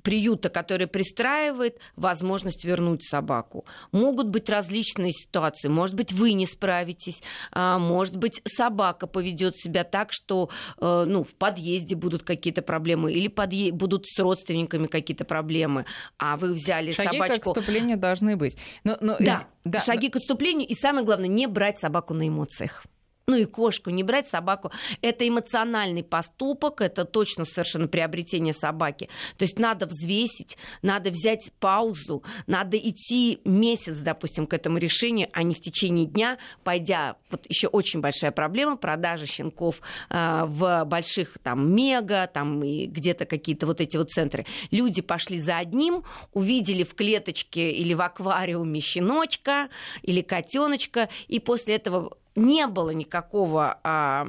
[0.02, 3.64] приюта, который пристраивает, возможность вернуть собаку.
[3.90, 5.66] Могут быть различные ситуации.
[5.66, 10.48] Может быть, вы не справитесь, а, может быть, собака поведет себя так, что
[10.80, 13.72] э, ну, в подъезде будут какие-то проблемы, или подъе...
[13.72, 15.86] будут с родственниками какие-то проблемы,
[16.18, 17.34] а вы взяли шаги собачку...
[17.34, 18.56] Шаги к отступлению должны быть.
[18.84, 19.16] Но, но...
[19.18, 22.84] Да, да, шаги к отступлению, и самое главное, не брать собаку на эмоциях
[23.28, 24.70] ну и кошку, не брать собаку.
[25.02, 29.08] Это эмоциональный поступок, это точно совершенно приобретение собаки.
[29.36, 35.42] То есть надо взвесить, надо взять паузу, надо идти месяц, допустим, к этому решению, а
[35.42, 41.38] не в течение дня, пойдя, вот еще очень большая проблема, продажи щенков э, в больших
[41.42, 44.46] там мега, там и где-то какие-то вот эти вот центры.
[44.70, 49.68] Люди пошли за одним, увидели в клеточке или в аквариуме щеночка
[50.02, 54.26] или котеночка, и после этого не было никакого а,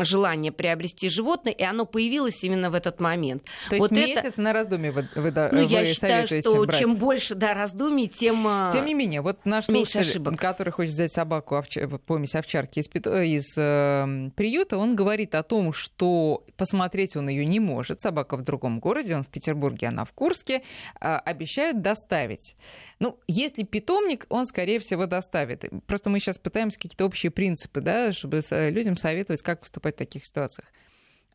[0.00, 3.44] желания приобрести животное, и оно появилось именно в этот момент.
[3.70, 4.42] То есть вот месяц это...
[4.42, 6.78] на раздумье вы, вы, ну, вы я считаю, что брать.
[6.78, 10.36] чем больше да, раздумий, тем а, Тем не менее, вот наш слушатель, ошибок.
[10.36, 11.88] который хочет взять собаку, овча...
[12.06, 17.60] помесь овчарки из, из э, приюта, он говорит о том, что посмотреть он ее не
[17.60, 18.00] может.
[18.00, 20.62] Собака в другом городе, он в Петербурге, она в Курске.
[21.00, 22.56] Э, обещают доставить.
[22.98, 25.64] Ну, если питомник, он, скорее всего, доставит.
[25.86, 27.43] Просто мы сейчас пытаемся какие-то общие принципы,
[27.80, 30.68] да, чтобы людям советовать, как поступать в таких ситуациях.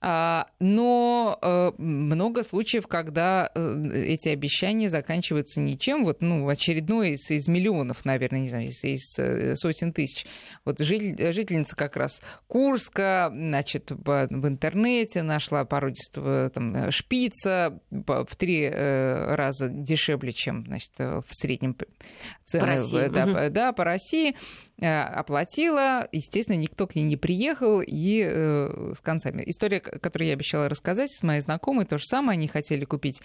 [0.01, 6.05] А, но э, много случаев, когда э, эти обещания заканчиваются ничем.
[6.05, 10.25] Вот, ну, очередной из, из миллионов, наверное, не знаю, из, из э, сотен тысяч.
[10.63, 18.69] Вот житель, жительница как раз Курска, значит, в, интернете нашла породистого там, шпица в три
[18.69, 21.75] раза дешевле, чем, значит, в среднем
[22.45, 23.07] цены по России.
[23.07, 23.53] Да, угу.
[23.53, 24.35] да, по России.
[24.81, 29.43] Оплатила, естественно, никто к ней не приехал, и э, с концами.
[29.45, 33.21] История, которую я обещала рассказать с моей знакомой, то же самое, они хотели купить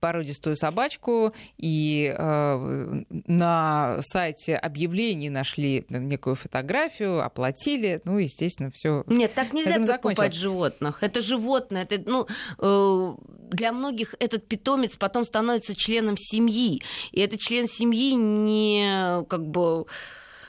[0.00, 9.04] породистую собачку, и э, на сайте объявлений нашли некую фотографию, оплатили, ну, естественно, все.
[9.06, 10.98] Нет, так нельзя покупать животных.
[11.02, 12.26] Это животное, это, ну,
[12.58, 13.14] э,
[13.50, 19.86] для многих этот питомец потом становится членом семьи, и этот член семьи не как бы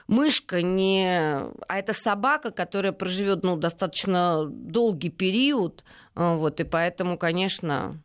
[0.08, 1.08] мышка не...
[1.68, 5.84] А это собака, которая проживет ну, достаточно долгий период.
[6.16, 8.02] А, вот, и поэтому, конечно,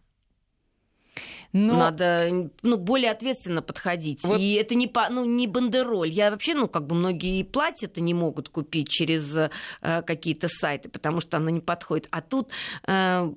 [1.53, 1.79] но...
[1.79, 4.23] Надо ну, более ответственно подходить.
[4.23, 4.39] Вот...
[4.39, 6.11] И это не, по, ну, не бандероль.
[6.11, 11.21] Я вообще, ну, как бы многие платья-то не могут купить через э, какие-то сайты, потому
[11.21, 12.09] что оно не подходит.
[12.11, 12.51] А тут
[12.87, 13.33] э,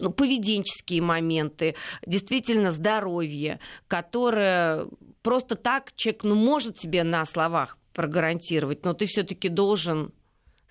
[0.00, 1.74] ну, поведенческие моменты,
[2.06, 4.86] действительно здоровье, которое
[5.22, 10.12] просто так человек ну, может себе на словах прогарантировать, но ты все-таки должен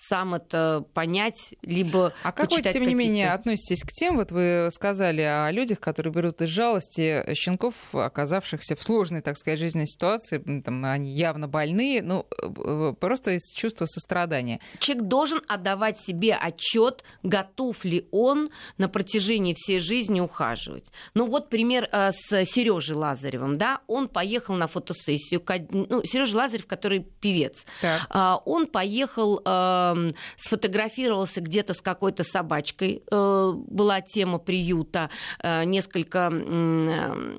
[0.08, 4.70] сам это понять, либо А как вы, тем не менее, относитесь к тем, вот вы
[4.74, 10.40] сказали о людях, которые берут из жалости щенков, оказавшихся в сложной, так сказать, жизненной ситуации,
[10.62, 14.60] там, они явно больные, ну, э, просто из чувства сострадания.
[14.80, 20.86] Человек должен отдавать себе отчет, готов ли он на протяжении всей жизни ухаживать.
[21.14, 26.66] Ну, вот пример э, с Сережей Лазаревым, да, он поехал на фотосессию, ну, Сережа Лазарев,
[26.66, 28.02] который певец, так.
[28.10, 29.42] А, он поехал
[29.94, 37.34] э, э, сфотографировался где-то с какой-то собачкой, э, была тема приюта, э, несколько э,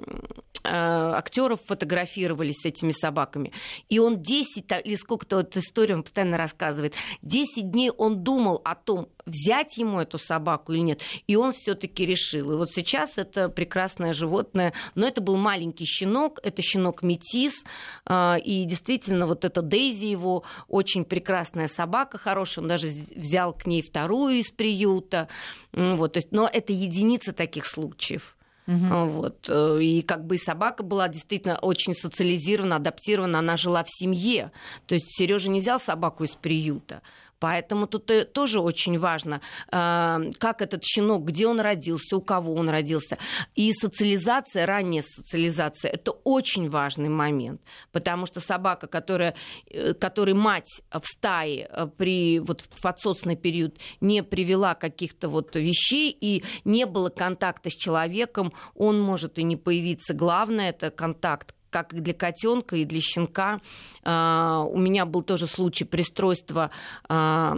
[0.64, 3.52] актеров фотографировались с этими собаками.
[3.88, 8.74] И он 10, или сколько-то вот историю он постоянно рассказывает, 10 дней он думал о
[8.74, 11.00] том, взять ему эту собаку или нет.
[11.26, 12.52] И он все-таки решил.
[12.52, 17.64] И вот сейчас это прекрасное животное, но это был маленький щенок, это щенок метис,
[18.04, 23.66] а, и действительно вот это Дейзи его очень прекрасная собака, хорошая, он даже взял к
[23.66, 25.28] ней вторую из приюта.
[25.72, 28.36] Вот, но это единица таких случаев.
[28.66, 29.06] Угу.
[29.06, 29.48] Вот.
[29.48, 34.52] Э, и как бы собака была действительно очень социализирована, адаптирована, она жила в семье.
[34.86, 37.02] То есть Сережа не взял собаку из приюта.
[37.42, 39.40] Поэтому тут э, тоже очень важно,
[39.72, 43.18] э, как этот щенок, где он родился, у кого он родился.
[43.56, 47.60] И социализация, ранняя социализация, это очень важный момент.
[47.90, 49.34] Потому что собака, которая,
[49.66, 56.16] э, которой мать в стае при, вот, в подсоцный период не привела каких-то вот вещей
[56.20, 60.14] и не было контакта с человеком, он может и не появиться.
[60.14, 63.60] Главное это контакт как и для котенка, и для щенка.
[64.04, 66.70] А, у меня был тоже случай пристройства
[67.08, 67.56] а,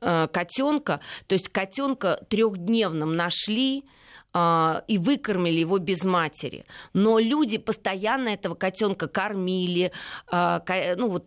[0.00, 1.00] а, котенка.
[1.26, 3.84] То есть котенка трехдневным нашли,
[4.36, 6.66] и выкормили его без матери.
[6.92, 9.90] Но люди постоянно этого котенка кормили,
[10.30, 11.26] ну вот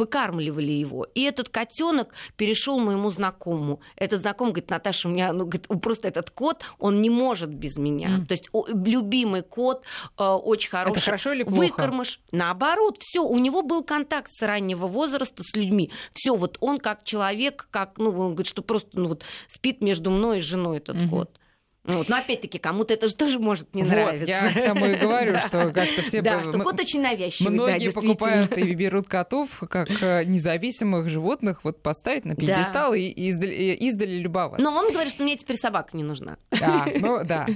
[0.00, 1.06] выкармливали его.
[1.14, 3.80] И этот котенок перешел моему знакомому.
[3.96, 7.76] Этот знакомый говорит, Наташа, у меня ну, говорит, просто этот кот, он не может без
[7.76, 8.08] меня.
[8.08, 8.26] Mm.
[8.26, 9.84] То есть о, любимый кот,
[10.18, 10.92] э, очень хороший.
[10.92, 11.60] Это хорошо или плохо?
[11.60, 12.20] Выкормыш.
[12.32, 15.90] Наоборот, все, у него был контакт с раннего возраста с людьми.
[16.14, 20.10] Все, вот он как человек, как, ну, он говорит, что просто ну, вот, спит между
[20.10, 21.10] мной и женой этот mm-hmm.
[21.10, 21.39] кот.
[21.84, 22.08] Вот.
[22.08, 24.26] Но опять-таки, кому-то это же тоже может не вот, нравиться.
[24.26, 26.20] Я тому и говорю, что как-то все...
[26.20, 31.82] Да, что кот очень навязчивый, Многие покупают и берут котов как э, независимых животных, вот
[31.82, 34.62] поставить на пьедестал и издали любоваться.
[34.62, 36.36] Но он говорит, что мне теперь собака не нужна.
[36.60, 37.46] Да, ну да,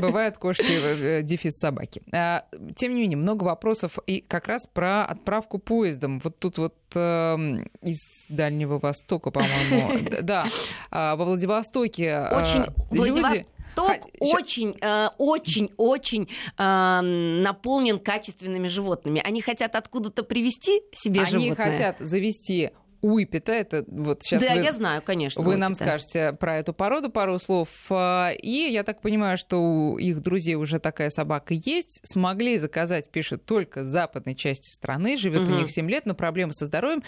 [0.00, 2.02] бывают кошки э, дефис собаки.
[2.12, 2.44] А,
[2.76, 6.18] тем не менее, много вопросов и как раз про отправку поездом.
[6.24, 10.08] Вот тут вот эм, из Дальнего Востока, по-моему.
[10.22, 10.46] Да,
[10.90, 13.44] а, во Владивостоке а, Очень люди...
[13.76, 17.00] Восток очень, э, очень, очень э,
[17.42, 19.20] наполнен качественными животными.
[19.24, 21.66] Они хотят откуда-то привести себе Они животное.
[21.66, 22.70] Они хотят завести
[23.04, 25.42] Уипета, это вот сейчас Да, вы, я знаю, конечно.
[25.42, 27.68] Вы нам скажете про эту породу пару слов.
[27.90, 32.00] А, и я так понимаю, что у их друзей уже такая собака есть.
[32.02, 35.18] Смогли заказать, пишет, только в западной части страны.
[35.18, 35.52] Живет угу.
[35.52, 37.02] у них 7 лет, но проблемы со здоровьем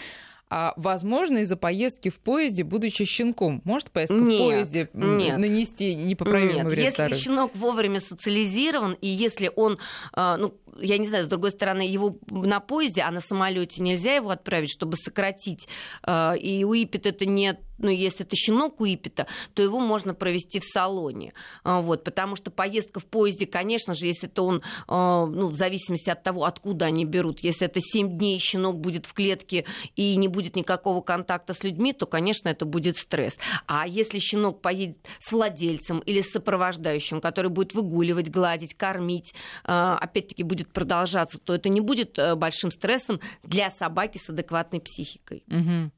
[0.49, 5.37] а, возможно, из-за поездки в поезде, будучи щенком, может поездка нет, в поезде нет.
[5.37, 6.65] нанести непоправимый нет.
[6.67, 7.17] вред Если здоровью?
[7.17, 9.77] щенок вовремя социализирован, и если он,
[10.13, 14.15] а, ну, я не знаю, с другой стороны, его на поезде, а на самолете нельзя
[14.15, 15.67] его отправить, чтобы сократить.
[16.03, 20.59] А, и у Ипет это не ну, если это щенок Уипета, то его можно провести
[20.59, 21.33] в салоне.
[21.63, 25.55] А, вот, потому что поездка в поезде, конечно же, если это он, а, ну, в
[25.55, 30.15] зависимости от того, откуда они берут, если это 7 дней щенок будет в клетке и
[30.15, 33.37] не будет никакого контакта с людьми, то, конечно, это будет стресс.
[33.67, 40.43] А если щенок поедет с владельцем или с сопровождающим, который будет выгуливать, гладить, кормить, опять-таки
[40.43, 45.43] будет продолжаться, то это не будет э, большим стрессом для собаки с адекватной психикой.
[45.47, 45.91] Угу.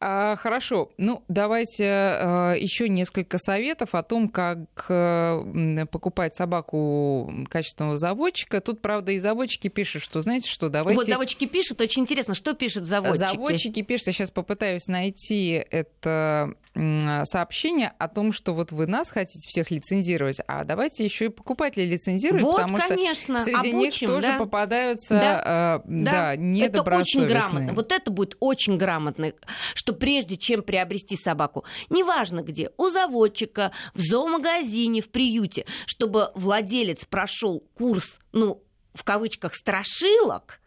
[0.00, 0.90] А, хорошо.
[0.98, 8.60] Ну, давайте э, еще несколько советов о том, как э, покупать собаку качественного заводчика.
[8.60, 10.98] Тут, правда, и заводчики пишут, что, знаете, что давайте...
[10.98, 13.18] Вот заводчики пишут, очень интересно, что пишут заводчики?
[13.18, 16.54] Заводчики пишут, я сейчас попытаюсь найти это
[17.24, 21.86] сообщение о том, что вот вы нас хотите всех лицензировать, а давайте еще и покупателей
[21.86, 24.38] лицензировать, вот, потому конечно, что среди обучим, них тоже да?
[24.38, 25.80] попадаются да.
[25.84, 26.12] Э, да.
[26.12, 26.66] Да, недобросовестные.
[26.68, 27.72] Это очень грамотно.
[27.74, 29.32] Вот это будет очень грамотно,
[29.74, 37.04] что прежде чем приобрести собаку, неважно где, у заводчика, в зоомагазине, в приюте, чтобы владелец
[37.04, 38.62] прошел курс, ну,
[38.94, 40.60] в кавычках, страшилок,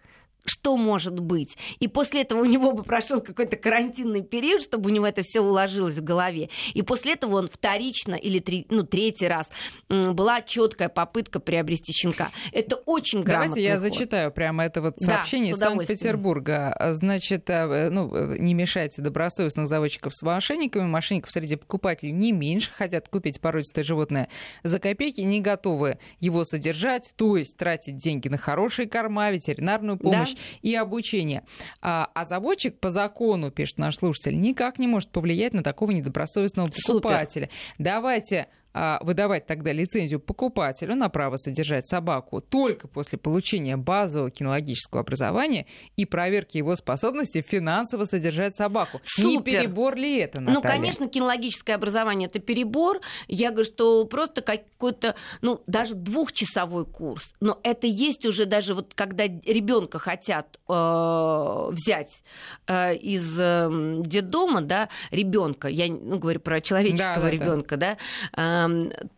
[0.46, 1.58] что может быть.
[1.80, 5.42] И после этого у него бы прошел какой-то карантинный период, чтобы у него это все
[5.42, 6.50] уложилось в голове.
[6.74, 9.50] И после этого он вторично или три, ну, третий раз
[9.90, 12.32] была четкая попытка приобрести щенка.
[12.52, 13.56] Это очень грамотно.
[13.56, 13.82] Давайте я ход.
[13.82, 16.76] зачитаю прямо это вот сообщение да, Санкт-Петербурга.
[16.94, 20.86] Значит, э, ну, не мешайте добросовестных заводчиков с мошенниками.
[20.86, 22.72] Мошенников среди покупателей не меньше.
[22.72, 24.30] Хотят купить породистое животное
[24.64, 30.29] за копейки, не готовы его содержать, то есть тратить деньги на хорошие корма, ветеринарную помощь.
[30.29, 30.29] Да
[30.62, 31.44] и обучение.
[31.82, 36.70] А, а заводчик по закону, пишет наш слушатель, никак не может повлиять на такого недобросовестного
[36.70, 37.46] покупателя.
[37.46, 37.76] Супер.
[37.78, 45.66] Давайте выдавать тогда лицензию покупателю на право содержать собаку только после получения базового кинологического образования
[45.96, 49.02] и проверки его способности финансово содержать собаку.
[49.04, 49.30] Супер.
[49.30, 50.76] Не перебор ли это, ну, Наталья?
[50.76, 53.02] Ну, конечно, кинологическое образование это перебор.
[53.28, 57.34] Я говорю, что просто какой-то, ну, даже двухчасовой курс.
[57.40, 62.24] Но это есть уже даже вот когда ребенка хотят э, взять
[62.68, 63.70] э, из э,
[64.06, 67.98] детдома, да, ребенка, я ну, говорю про человеческого да, ребенка, да,
[68.34, 68.59] да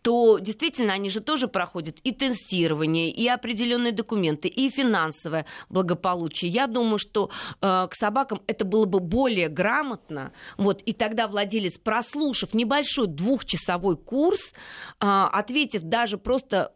[0.01, 6.51] то действительно они же тоже проходят и тестирование, и определенные документы, и финансовое благополучие.
[6.51, 7.29] Я думаю, что
[7.61, 10.31] э, к собакам это было бы более грамотно.
[10.57, 14.53] Вот, и тогда владелец, прослушав небольшой двухчасовой курс,
[14.99, 16.73] э, ответив даже просто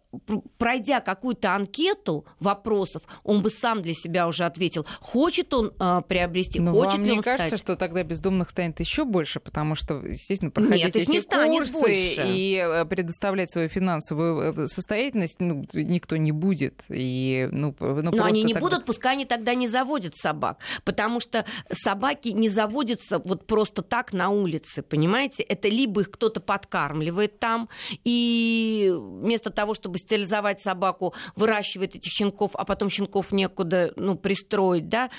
[0.57, 6.59] пройдя какую-то анкету вопросов, он бы сам для себя уже ответил, хочет он э, приобрести,
[6.59, 7.59] Но хочет вам ли он мне кажется, стать.
[7.59, 12.23] что тогда бездомных станет еще больше, потому что, естественно, проходить Нет, эти не курсы больше.
[12.27, 16.83] и э, предоставлять свою финансовую э, состоятельность ну, никто не будет.
[16.89, 18.67] И, ну, ну, Но они не тогда...
[18.67, 24.13] будут, пускай они тогда не заводят собак, потому что собаки не заводятся вот просто так
[24.13, 25.43] на улице, понимаете?
[25.43, 27.69] Это либо их кто-то подкармливает там,
[28.03, 34.87] и вместо того, чтобы стерилизовать собаку, выращивает этих щенков, а потом щенков некуда ну, пристроить,
[34.87, 35.09] да,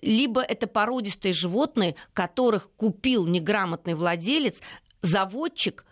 [0.00, 4.60] либо это породистые животные, которых купил неграмотный владелец,
[5.02, 5.84] заводчик,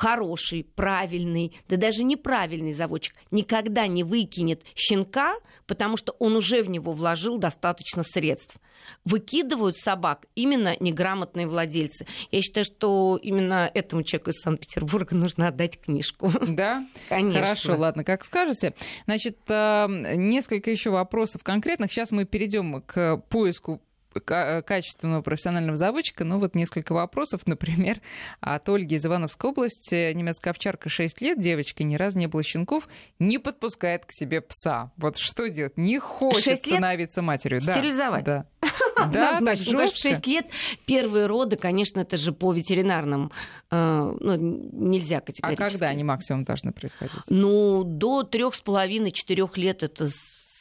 [0.00, 5.34] хороший, правильный, да даже неправильный заводчик никогда не выкинет щенка,
[5.66, 8.56] потому что он уже в него вложил достаточно средств
[9.04, 12.06] выкидывают собак именно неграмотные владельцы.
[12.30, 16.32] Я считаю, что именно этому человеку из Санкт-Петербурга нужно отдать книжку.
[16.48, 16.86] Да?
[17.10, 17.40] Конечно.
[17.40, 18.74] Хорошо, ладно, как скажете.
[19.04, 19.86] Значит, э,
[20.16, 21.92] несколько еще вопросов конкретных.
[21.92, 23.82] Сейчас мы перейдем к поиску
[24.18, 26.24] качественного профессионального заводчика.
[26.24, 28.00] Ну, вот несколько вопросов, например,
[28.40, 30.12] от Ольги из Ивановской области.
[30.12, 32.88] Немецкая овчарка 6 лет, девочка, ни разу не было щенков,
[33.18, 34.92] не подпускает к себе пса.
[34.96, 35.76] Вот что делать?
[35.76, 37.60] Не хочет становиться матерью.
[37.60, 38.24] Стерилизовать.
[38.24, 38.46] Да.
[39.10, 39.86] Да, так жестко.
[39.86, 40.46] В 6 лет
[40.84, 43.32] первые роды, конечно, это же по ветеринарным
[43.70, 45.62] э, ну, нельзя категорически.
[45.62, 47.14] А когда они максимум должны происходить?
[47.30, 50.10] Ну, до трех с половиной, четырех лет это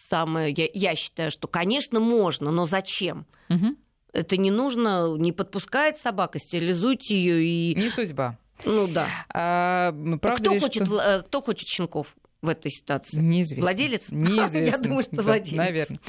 [0.10, 3.26] самое, я, я считаю, что, конечно, можно, но зачем?
[3.50, 3.76] Угу.
[4.14, 7.76] Это не нужно, не подпускает собака, стерилизуйте ее и...
[7.76, 8.38] Не судьба.
[8.66, 9.08] Ну да.
[9.34, 9.92] А,
[10.22, 11.00] правда кто, ли, хочет, что...
[11.00, 12.16] Э, кто хочет щенков?
[12.42, 13.18] в этой ситуации?
[13.20, 13.64] Неизвестно.
[13.64, 14.08] Владелец?
[14.12, 14.58] Неизвестно.
[14.60, 15.58] Я думаю, что да, владелец.
[15.58, 16.00] Наверное.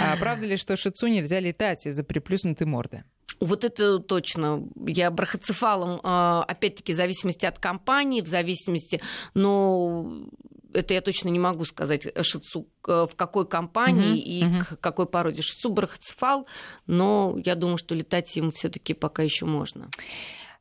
[0.00, 3.04] А правда ли, что шицу нельзя летать из-за приплюснутой морды?
[3.40, 4.66] Вот это точно.
[4.86, 9.00] Я брахоцефалом, а, опять-таки, в зависимости от компании, в зависимости,
[9.34, 10.10] но
[10.74, 14.76] это я точно не могу сказать, э, шицу в какой компании uh-huh, и uh-huh.
[14.76, 15.42] к какой породе.
[15.42, 16.46] Шицу брахоцефал,
[16.86, 19.88] но я думаю, что летать им все-таки пока еще можно.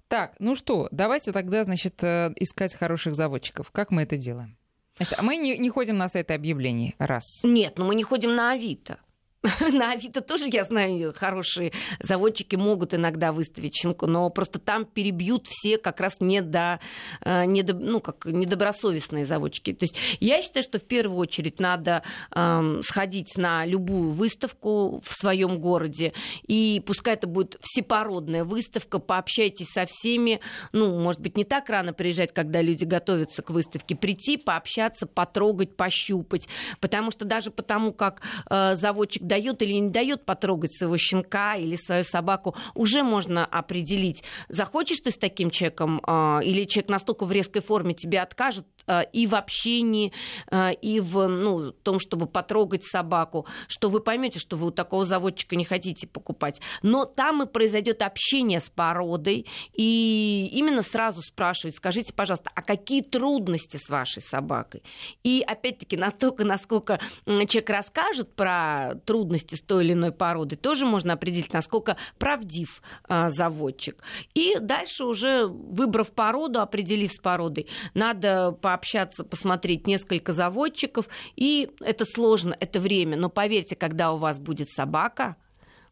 [0.07, 3.71] Так, ну что, давайте тогда, значит, э, искать хороших заводчиков.
[3.71, 4.57] Как мы это делаем?
[4.97, 7.41] Значит, а мы не, не ходим на сайты объявлений, раз.
[7.43, 8.99] Нет, но мы не ходим на Авито.
[9.73, 15.47] На Авито тоже, я знаю, хорошие заводчики могут иногда выставить щенку, но просто там перебьют
[15.47, 16.79] все как раз не до,
[17.21, 19.73] э, не до, ну, как недобросовестные заводчики.
[19.73, 25.13] То есть я считаю, что в первую очередь надо эм, сходить на любую выставку в
[25.13, 26.13] своем городе,
[26.47, 30.39] и пускай это будет всепородная выставка, пообщайтесь со всеми,
[30.71, 35.75] ну, может быть, не так рано приезжать, когда люди готовятся к выставке, прийти, пообщаться, потрогать,
[35.75, 36.47] пощупать,
[36.79, 41.75] потому что даже потому, как э, заводчик дает или не дает потрогать своего щенка или
[41.75, 47.31] свою собаку, уже можно определить, захочешь ты с таким человеком, а, или человек настолько в
[47.31, 50.13] резкой форме тебе откажет а, и в общении,
[50.51, 55.03] а, и в ну, том, чтобы потрогать собаку, что вы поймете, что вы у такого
[55.03, 56.61] заводчика не хотите покупать.
[56.83, 63.01] Но там и произойдет общение с породой, и именно сразу спрашивать, скажите, пожалуйста, а какие
[63.01, 64.83] трудности с вашей собакой?
[65.23, 70.85] И опять-таки настолько, насколько человек расскажет про трудности, трудности с той или иной породой, тоже
[70.85, 74.03] можно определить, насколько правдив а, заводчик.
[74.33, 81.07] И дальше уже, выбрав породу, определив с породой, надо пообщаться, посмотреть несколько заводчиков,
[81.37, 85.37] и это сложно, это время, но поверьте, когда у вас будет собака,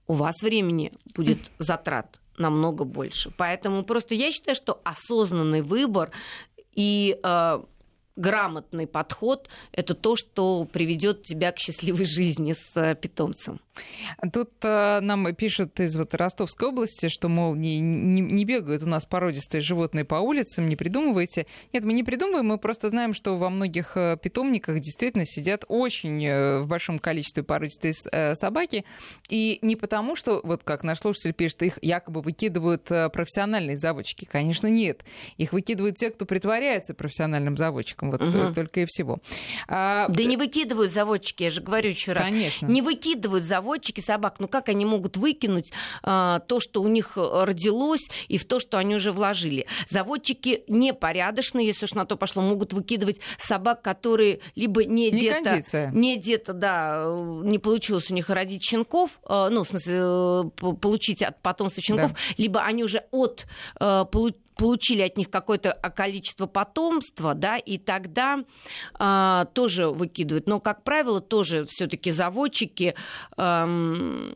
[0.07, 3.31] у вас времени будет затрат намного больше.
[3.37, 6.11] Поэтому просто я считаю, что осознанный выбор
[6.73, 7.61] и э,
[8.21, 13.59] грамотный подход– это то, что приведет тебя к счастливой жизни с э, питомцем.
[14.33, 18.89] Тут э, нам пишут из вот Ростовской области, что, мол, не, не, не бегают у
[18.89, 21.47] нас породистые животные по улицам, не придумывайте.
[21.73, 26.23] Нет, мы не придумываем, мы просто знаем, что во многих э, питомниках действительно сидят очень
[26.25, 27.93] э, в большом количестве породистые
[28.35, 28.85] собаки.
[29.29, 34.25] И не потому, что, вот как наш слушатель пишет, их якобы выкидывают профессиональные заводчики.
[34.25, 35.03] Конечно, нет.
[35.37, 38.11] Их выкидывают те, кто притворяется профессиональным заводчиком.
[38.11, 38.53] Вот угу.
[38.53, 39.19] только и всего.
[39.67, 40.07] А...
[40.09, 42.25] Да не выкидывают заводчики, я же говорю еще раз.
[42.25, 42.67] Конечно.
[42.67, 43.70] Не выкидывают заводчики
[44.01, 44.35] собак.
[44.39, 45.71] Ну как они могут выкинуть
[46.03, 49.67] а, то, что у них родилось, и в то, что они уже вложили?
[49.89, 55.89] Заводчики непорядочные, если уж на то пошло, могут выкидывать собак, которые либо не, не где-то,
[55.93, 57.05] не где-то, да,
[57.43, 60.43] не получилось у них родить щенков, а, ну, в смысле, э,
[60.81, 62.17] получить от потомства щенков, да.
[62.37, 63.45] либо они уже от
[63.79, 64.05] э,
[64.61, 68.43] получили от них какое-то количество потомства, да, и тогда
[68.99, 70.45] э, тоже выкидывают.
[70.45, 72.93] Но, как правило, тоже все-таки заводчики
[73.37, 74.31] э,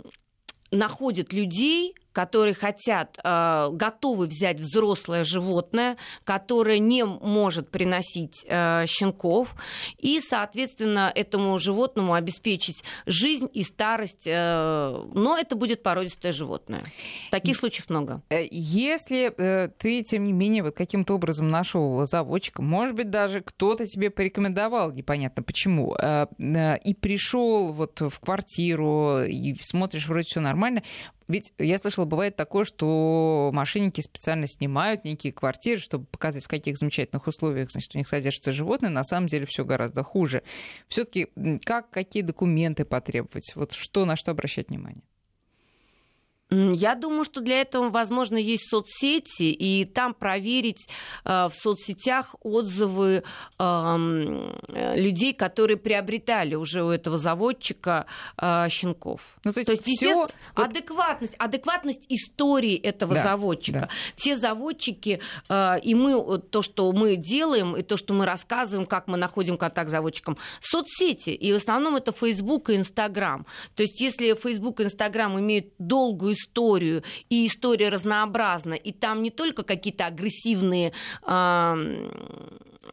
[0.71, 9.53] находят людей, которые хотят, э, готовы взять взрослое животное, которое не может приносить э, щенков,
[9.97, 16.84] и, соответственно, этому животному обеспечить жизнь и старость, э, но это будет породистое животное.
[17.32, 18.22] Таких случаев много.
[18.30, 19.30] Если
[19.78, 24.93] ты, тем не менее, вот каким-то образом нашел заводчика, может быть, даже кто-то тебе порекомендовал,
[24.93, 30.82] непонятно почему, и пришел вот в квартиру, и смотришь, вроде все нормально,
[31.28, 36.78] ведь я слышала, бывает такое, что мошенники специально снимают некие квартиры, чтобы показать, в каких
[36.78, 38.89] замечательных условиях значит, у них содержатся животные.
[38.89, 40.43] На самом деле все гораздо хуже.
[40.88, 41.28] Все-таки
[41.63, 43.53] как, какие документы потребовать?
[43.55, 45.03] Вот что, на что обращать внимание?
[46.56, 50.88] Я думаю, что для этого, возможно, есть соцсети, и там проверить
[51.24, 53.24] э, в соцсетях отзывы
[53.60, 58.06] э, людей, которые приобретали уже у этого заводчика
[58.38, 59.38] э, щенков.
[59.43, 60.03] Ну, то есть, то есть.
[60.16, 60.34] Вот...
[60.53, 63.80] адекватность, адекватность истории этого да, заводчика.
[63.82, 63.89] Да.
[64.16, 69.08] Все заводчики, э, и мы, то, что мы делаем, и то, что мы рассказываем, как
[69.08, 73.45] мы находим контакт с заводчиком, соцсети, и в основном это Facebook и Instagram.
[73.76, 76.44] То есть если Facebook и Instagram имеют долгую историю,
[77.29, 80.93] и история разнообразна, и там не только какие-то агрессивные
[81.25, 82.09] э,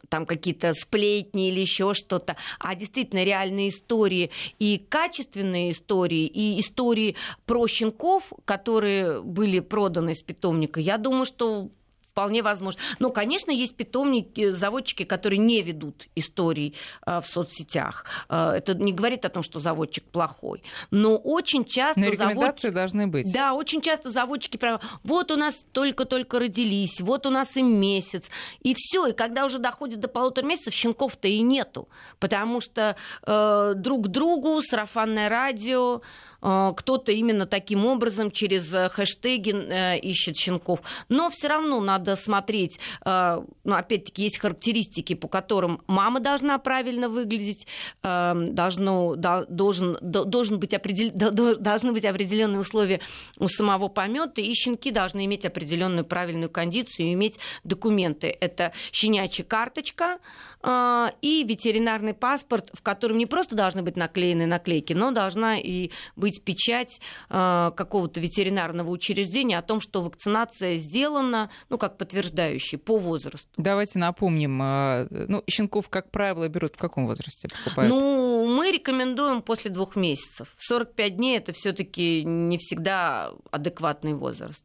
[0.08, 7.16] там какие-то сплетни или еще что-то, а действительно реальные истории и качественные истории, и истории
[7.46, 11.70] про щенков, которые были проданы из питомника, я думаю, что
[12.12, 12.80] вполне возможно.
[12.98, 18.04] Но, конечно, есть питомники, заводчики, которые не ведут историй э, в соцсетях.
[18.28, 20.62] Э, это не говорит о том, что заводчик плохой.
[20.90, 22.00] Но очень часто...
[22.00, 22.70] Но рекомендации заводчики...
[22.70, 23.32] должны быть.
[23.32, 28.30] Да, очень часто заводчики прям, вот у нас только-только родились, вот у нас и месяц,
[28.60, 29.06] и все.
[29.06, 31.88] И когда уже доходит до полутора месяцев, щенков-то и нету.
[32.18, 32.96] Потому что
[33.26, 36.02] э, друг другу сарафанное радио,
[36.42, 40.82] кто-то именно таким образом через э, хэштеги э, ищет щенков.
[41.08, 47.66] Но все равно надо смотреть, ну, опять-таки, есть характеристики, по которым мама должна правильно выглядеть,
[48.02, 53.00] должно, должен, должен быть определ, должны быть определенные условия
[53.38, 58.36] у самого помета, и щенки должны иметь определенную правильную кондицию и иметь документы.
[58.40, 60.18] Это щенячья карточка,
[60.64, 66.31] и ветеринарный паспорт, в котором не просто должны быть наклеены наклейки, но должна и быть
[66.32, 72.98] быть печать э, какого-то ветеринарного учреждения о том, что вакцинация сделана, ну, как подтверждающий по
[72.98, 73.48] возрасту.
[73.56, 77.92] Давайте напомним, э, ну, щенков, как правило, берут в каком возрасте покупают?
[77.92, 80.54] Ну, мы рекомендуем после двух месяцев.
[80.58, 84.62] 45 дней это все-таки не всегда адекватный возраст.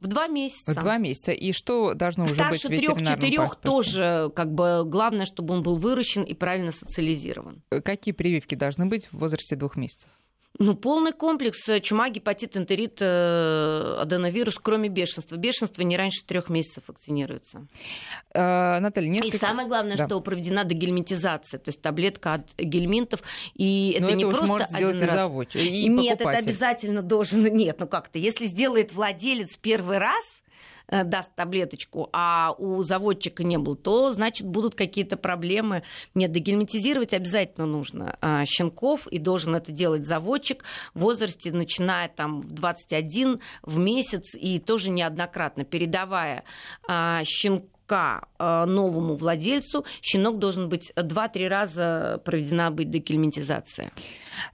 [0.00, 0.70] В два месяца.
[0.70, 1.32] В два месяца.
[1.32, 5.76] И что должно уже Старше быть в трех-четырех тоже, как бы, главное, чтобы он был
[5.76, 7.62] выращен и правильно социализирован.
[7.84, 10.10] Какие прививки должны быть в возрасте двух месяцев?
[10.60, 15.36] Ну, полный комплекс э, чума, гепатит, энтерит, э, аденовирус, кроме бешенства.
[15.36, 17.68] Бешенство не раньше трех месяцев вакцинируется.
[18.34, 19.36] А, Наталья, несколько...
[19.36, 20.06] И самое главное, да.
[20.06, 23.22] что проведена дегельминтизация, то есть таблетка от гельминтов.
[23.54, 25.20] И это, это не просто может один сделать раз.
[25.20, 26.40] Завод, и Нет, покупатель.
[26.40, 27.44] это обязательно должен...
[27.54, 28.18] Нет, ну как-то.
[28.18, 30.24] Если сделает владелец первый раз,
[30.90, 35.82] даст таблеточку, а у заводчика не был, то, значит, будут какие-то проблемы.
[36.14, 40.64] Нет, дегельминтизировать обязательно нужно а, щенков, и должен это делать заводчик
[40.94, 46.44] в возрасте, начиная там в 21 в месяц, и тоже неоднократно, передавая
[46.88, 53.90] а, щенка а, новому владельцу, щенок должен быть 2-3 раза проведена быть декельминтизация.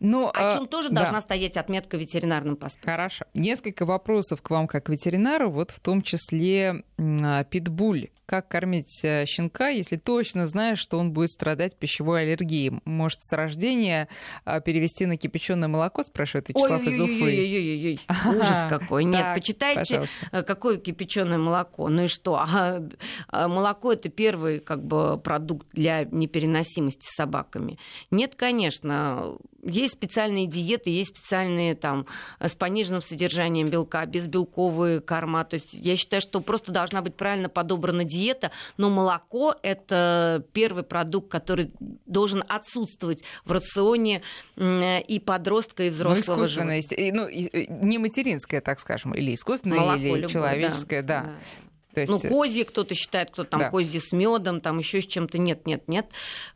[0.01, 1.03] Ну, О чем а, тоже да.
[1.03, 2.91] должна стоять отметка в ветеринарном паспорте.
[2.91, 3.25] Хорошо.
[3.35, 9.27] Несколько вопросов к вам как ветеринару, вот в том числе а, питбуль как кормить э,
[9.27, 12.81] щенка, если точно знаешь, что он будет страдать пищевой аллергией?
[12.85, 14.09] Может, с рождения
[14.45, 17.23] а, перевести на кипяченое молоко, спрашивает Вячеслав Ой, из Уфы.
[17.23, 19.05] Ой-ой-ой, ужас какой.
[19.05, 21.89] Нет, почитайте, э, какое кипяченое молоко.
[21.89, 22.37] Ну и что?
[22.37, 22.83] А,
[23.29, 27.79] а молоко это первый как бы продукт для непереносимости собаками.
[28.11, 32.07] Нет, конечно, есть специальные диеты, есть специальные там
[32.41, 35.45] с пониженным содержанием белка, безбелковые корма.
[35.45, 40.85] То есть я считаю, что просто должна быть правильно подобрана диета, но молоко– это первый
[40.85, 41.73] продукт, который
[42.07, 44.23] должен отсутствовать в рационе
[44.57, 47.29] и подростка, и ну, взрослого ну, искусственное, ну,
[47.85, 51.23] не материнское, так скажем, или искусственное, молоко или любое, человеческое, да.
[51.23, 51.35] да.
[51.95, 52.13] То есть...
[52.13, 53.71] Ну, козье кто-то считает, кто там да.
[53.71, 55.39] козье с медом, там еще с чем-то.
[55.39, 56.07] Нет, нет, нет.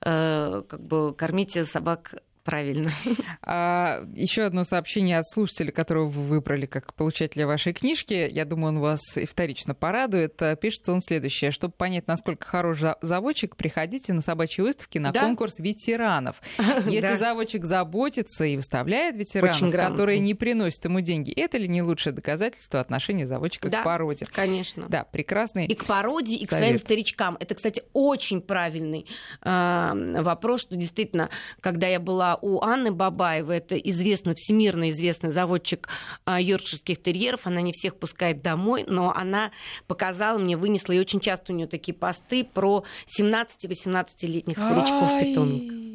[0.01, 2.15] Э, как бы кормите собак
[2.49, 2.91] правильно.
[3.51, 8.29] А, еще одно сообщение от слушателя, которого вы выбрали как получателя вашей книжки.
[8.31, 10.41] Я думаю, он вас и вторично порадует.
[10.43, 11.51] А, пишется он следующее.
[11.51, 15.21] Чтобы понять, насколько хорош заводчик, приходите на собачьи выставки на да?
[15.21, 16.43] конкурс ветеранов.
[16.87, 22.13] Если заводчик заботится и выставляет ветеранов, которые не приносят ему деньги, это ли не лучшее
[22.13, 24.27] доказательство отношения заводчика к породе?
[24.31, 24.87] конечно.
[24.89, 27.37] Да, прекрасный И к породе, и к своим старичкам.
[27.41, 29.07] Это, кстати, очень правильный
[29.43, 31.31] э, вопрос, что действительно,
[31.61, 35.89] когда я была у Анны Бабаевой, это известный, всемирно известный заводчик
[36.25, 39.51] а, йоркширских терьеров, она не всех пускает домой, но она
[39.87, 42.85] показала мне, вынесла, и очень часто у нее такие посты про
[43.19, 45.88] 17-18-летних старичков питомник.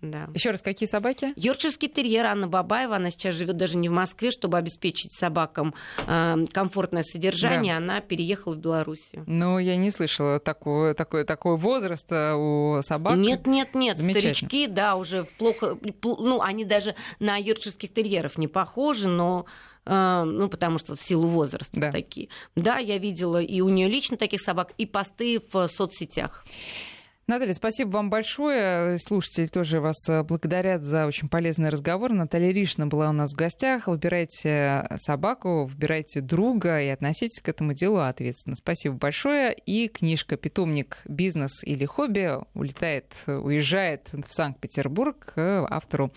[0.00, 0.28] Да.
[0.32, 1.32] Еще раз, какие собаки?
[1.34, 5.74] Йоркширский терьер Анна Бабаева, она сейчас живет даже не в Москве, чтобы обеспечить собакам
[6.06, 7.78] э, комфортное содержание, да.
[7.78, 9.24] она переехала в Белоруссию.
[9.26, 13.16] Ну, я не слышала такого, такой, такой возраста у собак.
[13.16, 19.08] Нет, нет, нет, старички, да, уже плохо, ну, они даже на йоркширских терьеров не похожи,
[19.08, 19.46] но
[19.84, 21.90] э, ну, потому что в силу возраста да.
[21.90, 22.28] такие.
[22.54, 26.44] Да, я видела и у нее лично таких собак, и посты в соцсетях.
[27.28, 28.96] Наталья, спасибо вам большое.
[28.96, 32.10] Слушатели тоже вас э, благодарят за очень полезный разговор.
[32.14, 33.86] Наталья Ришна была у нас в гостях.
[33.86, 38.56] Выбирайте собаку, выбирайте друга и относитесь к этому делу ответственно.
[38.56, 39.52] Спасибо большое.
[39.52, 41.02] И книжка «Питомник.
[41.06, 46.14] Бизнес или хобби» улетает, уезжает в Санкт-Петербург к автору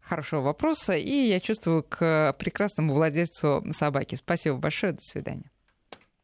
[0.00, 0.92] хорошего вопроса.
[0.92, 4.14] И я чувствую к прекрасному владельцу собаки.
[4.14, 4.92] Спасибо большое.
[4.92, 5.50] До свидания.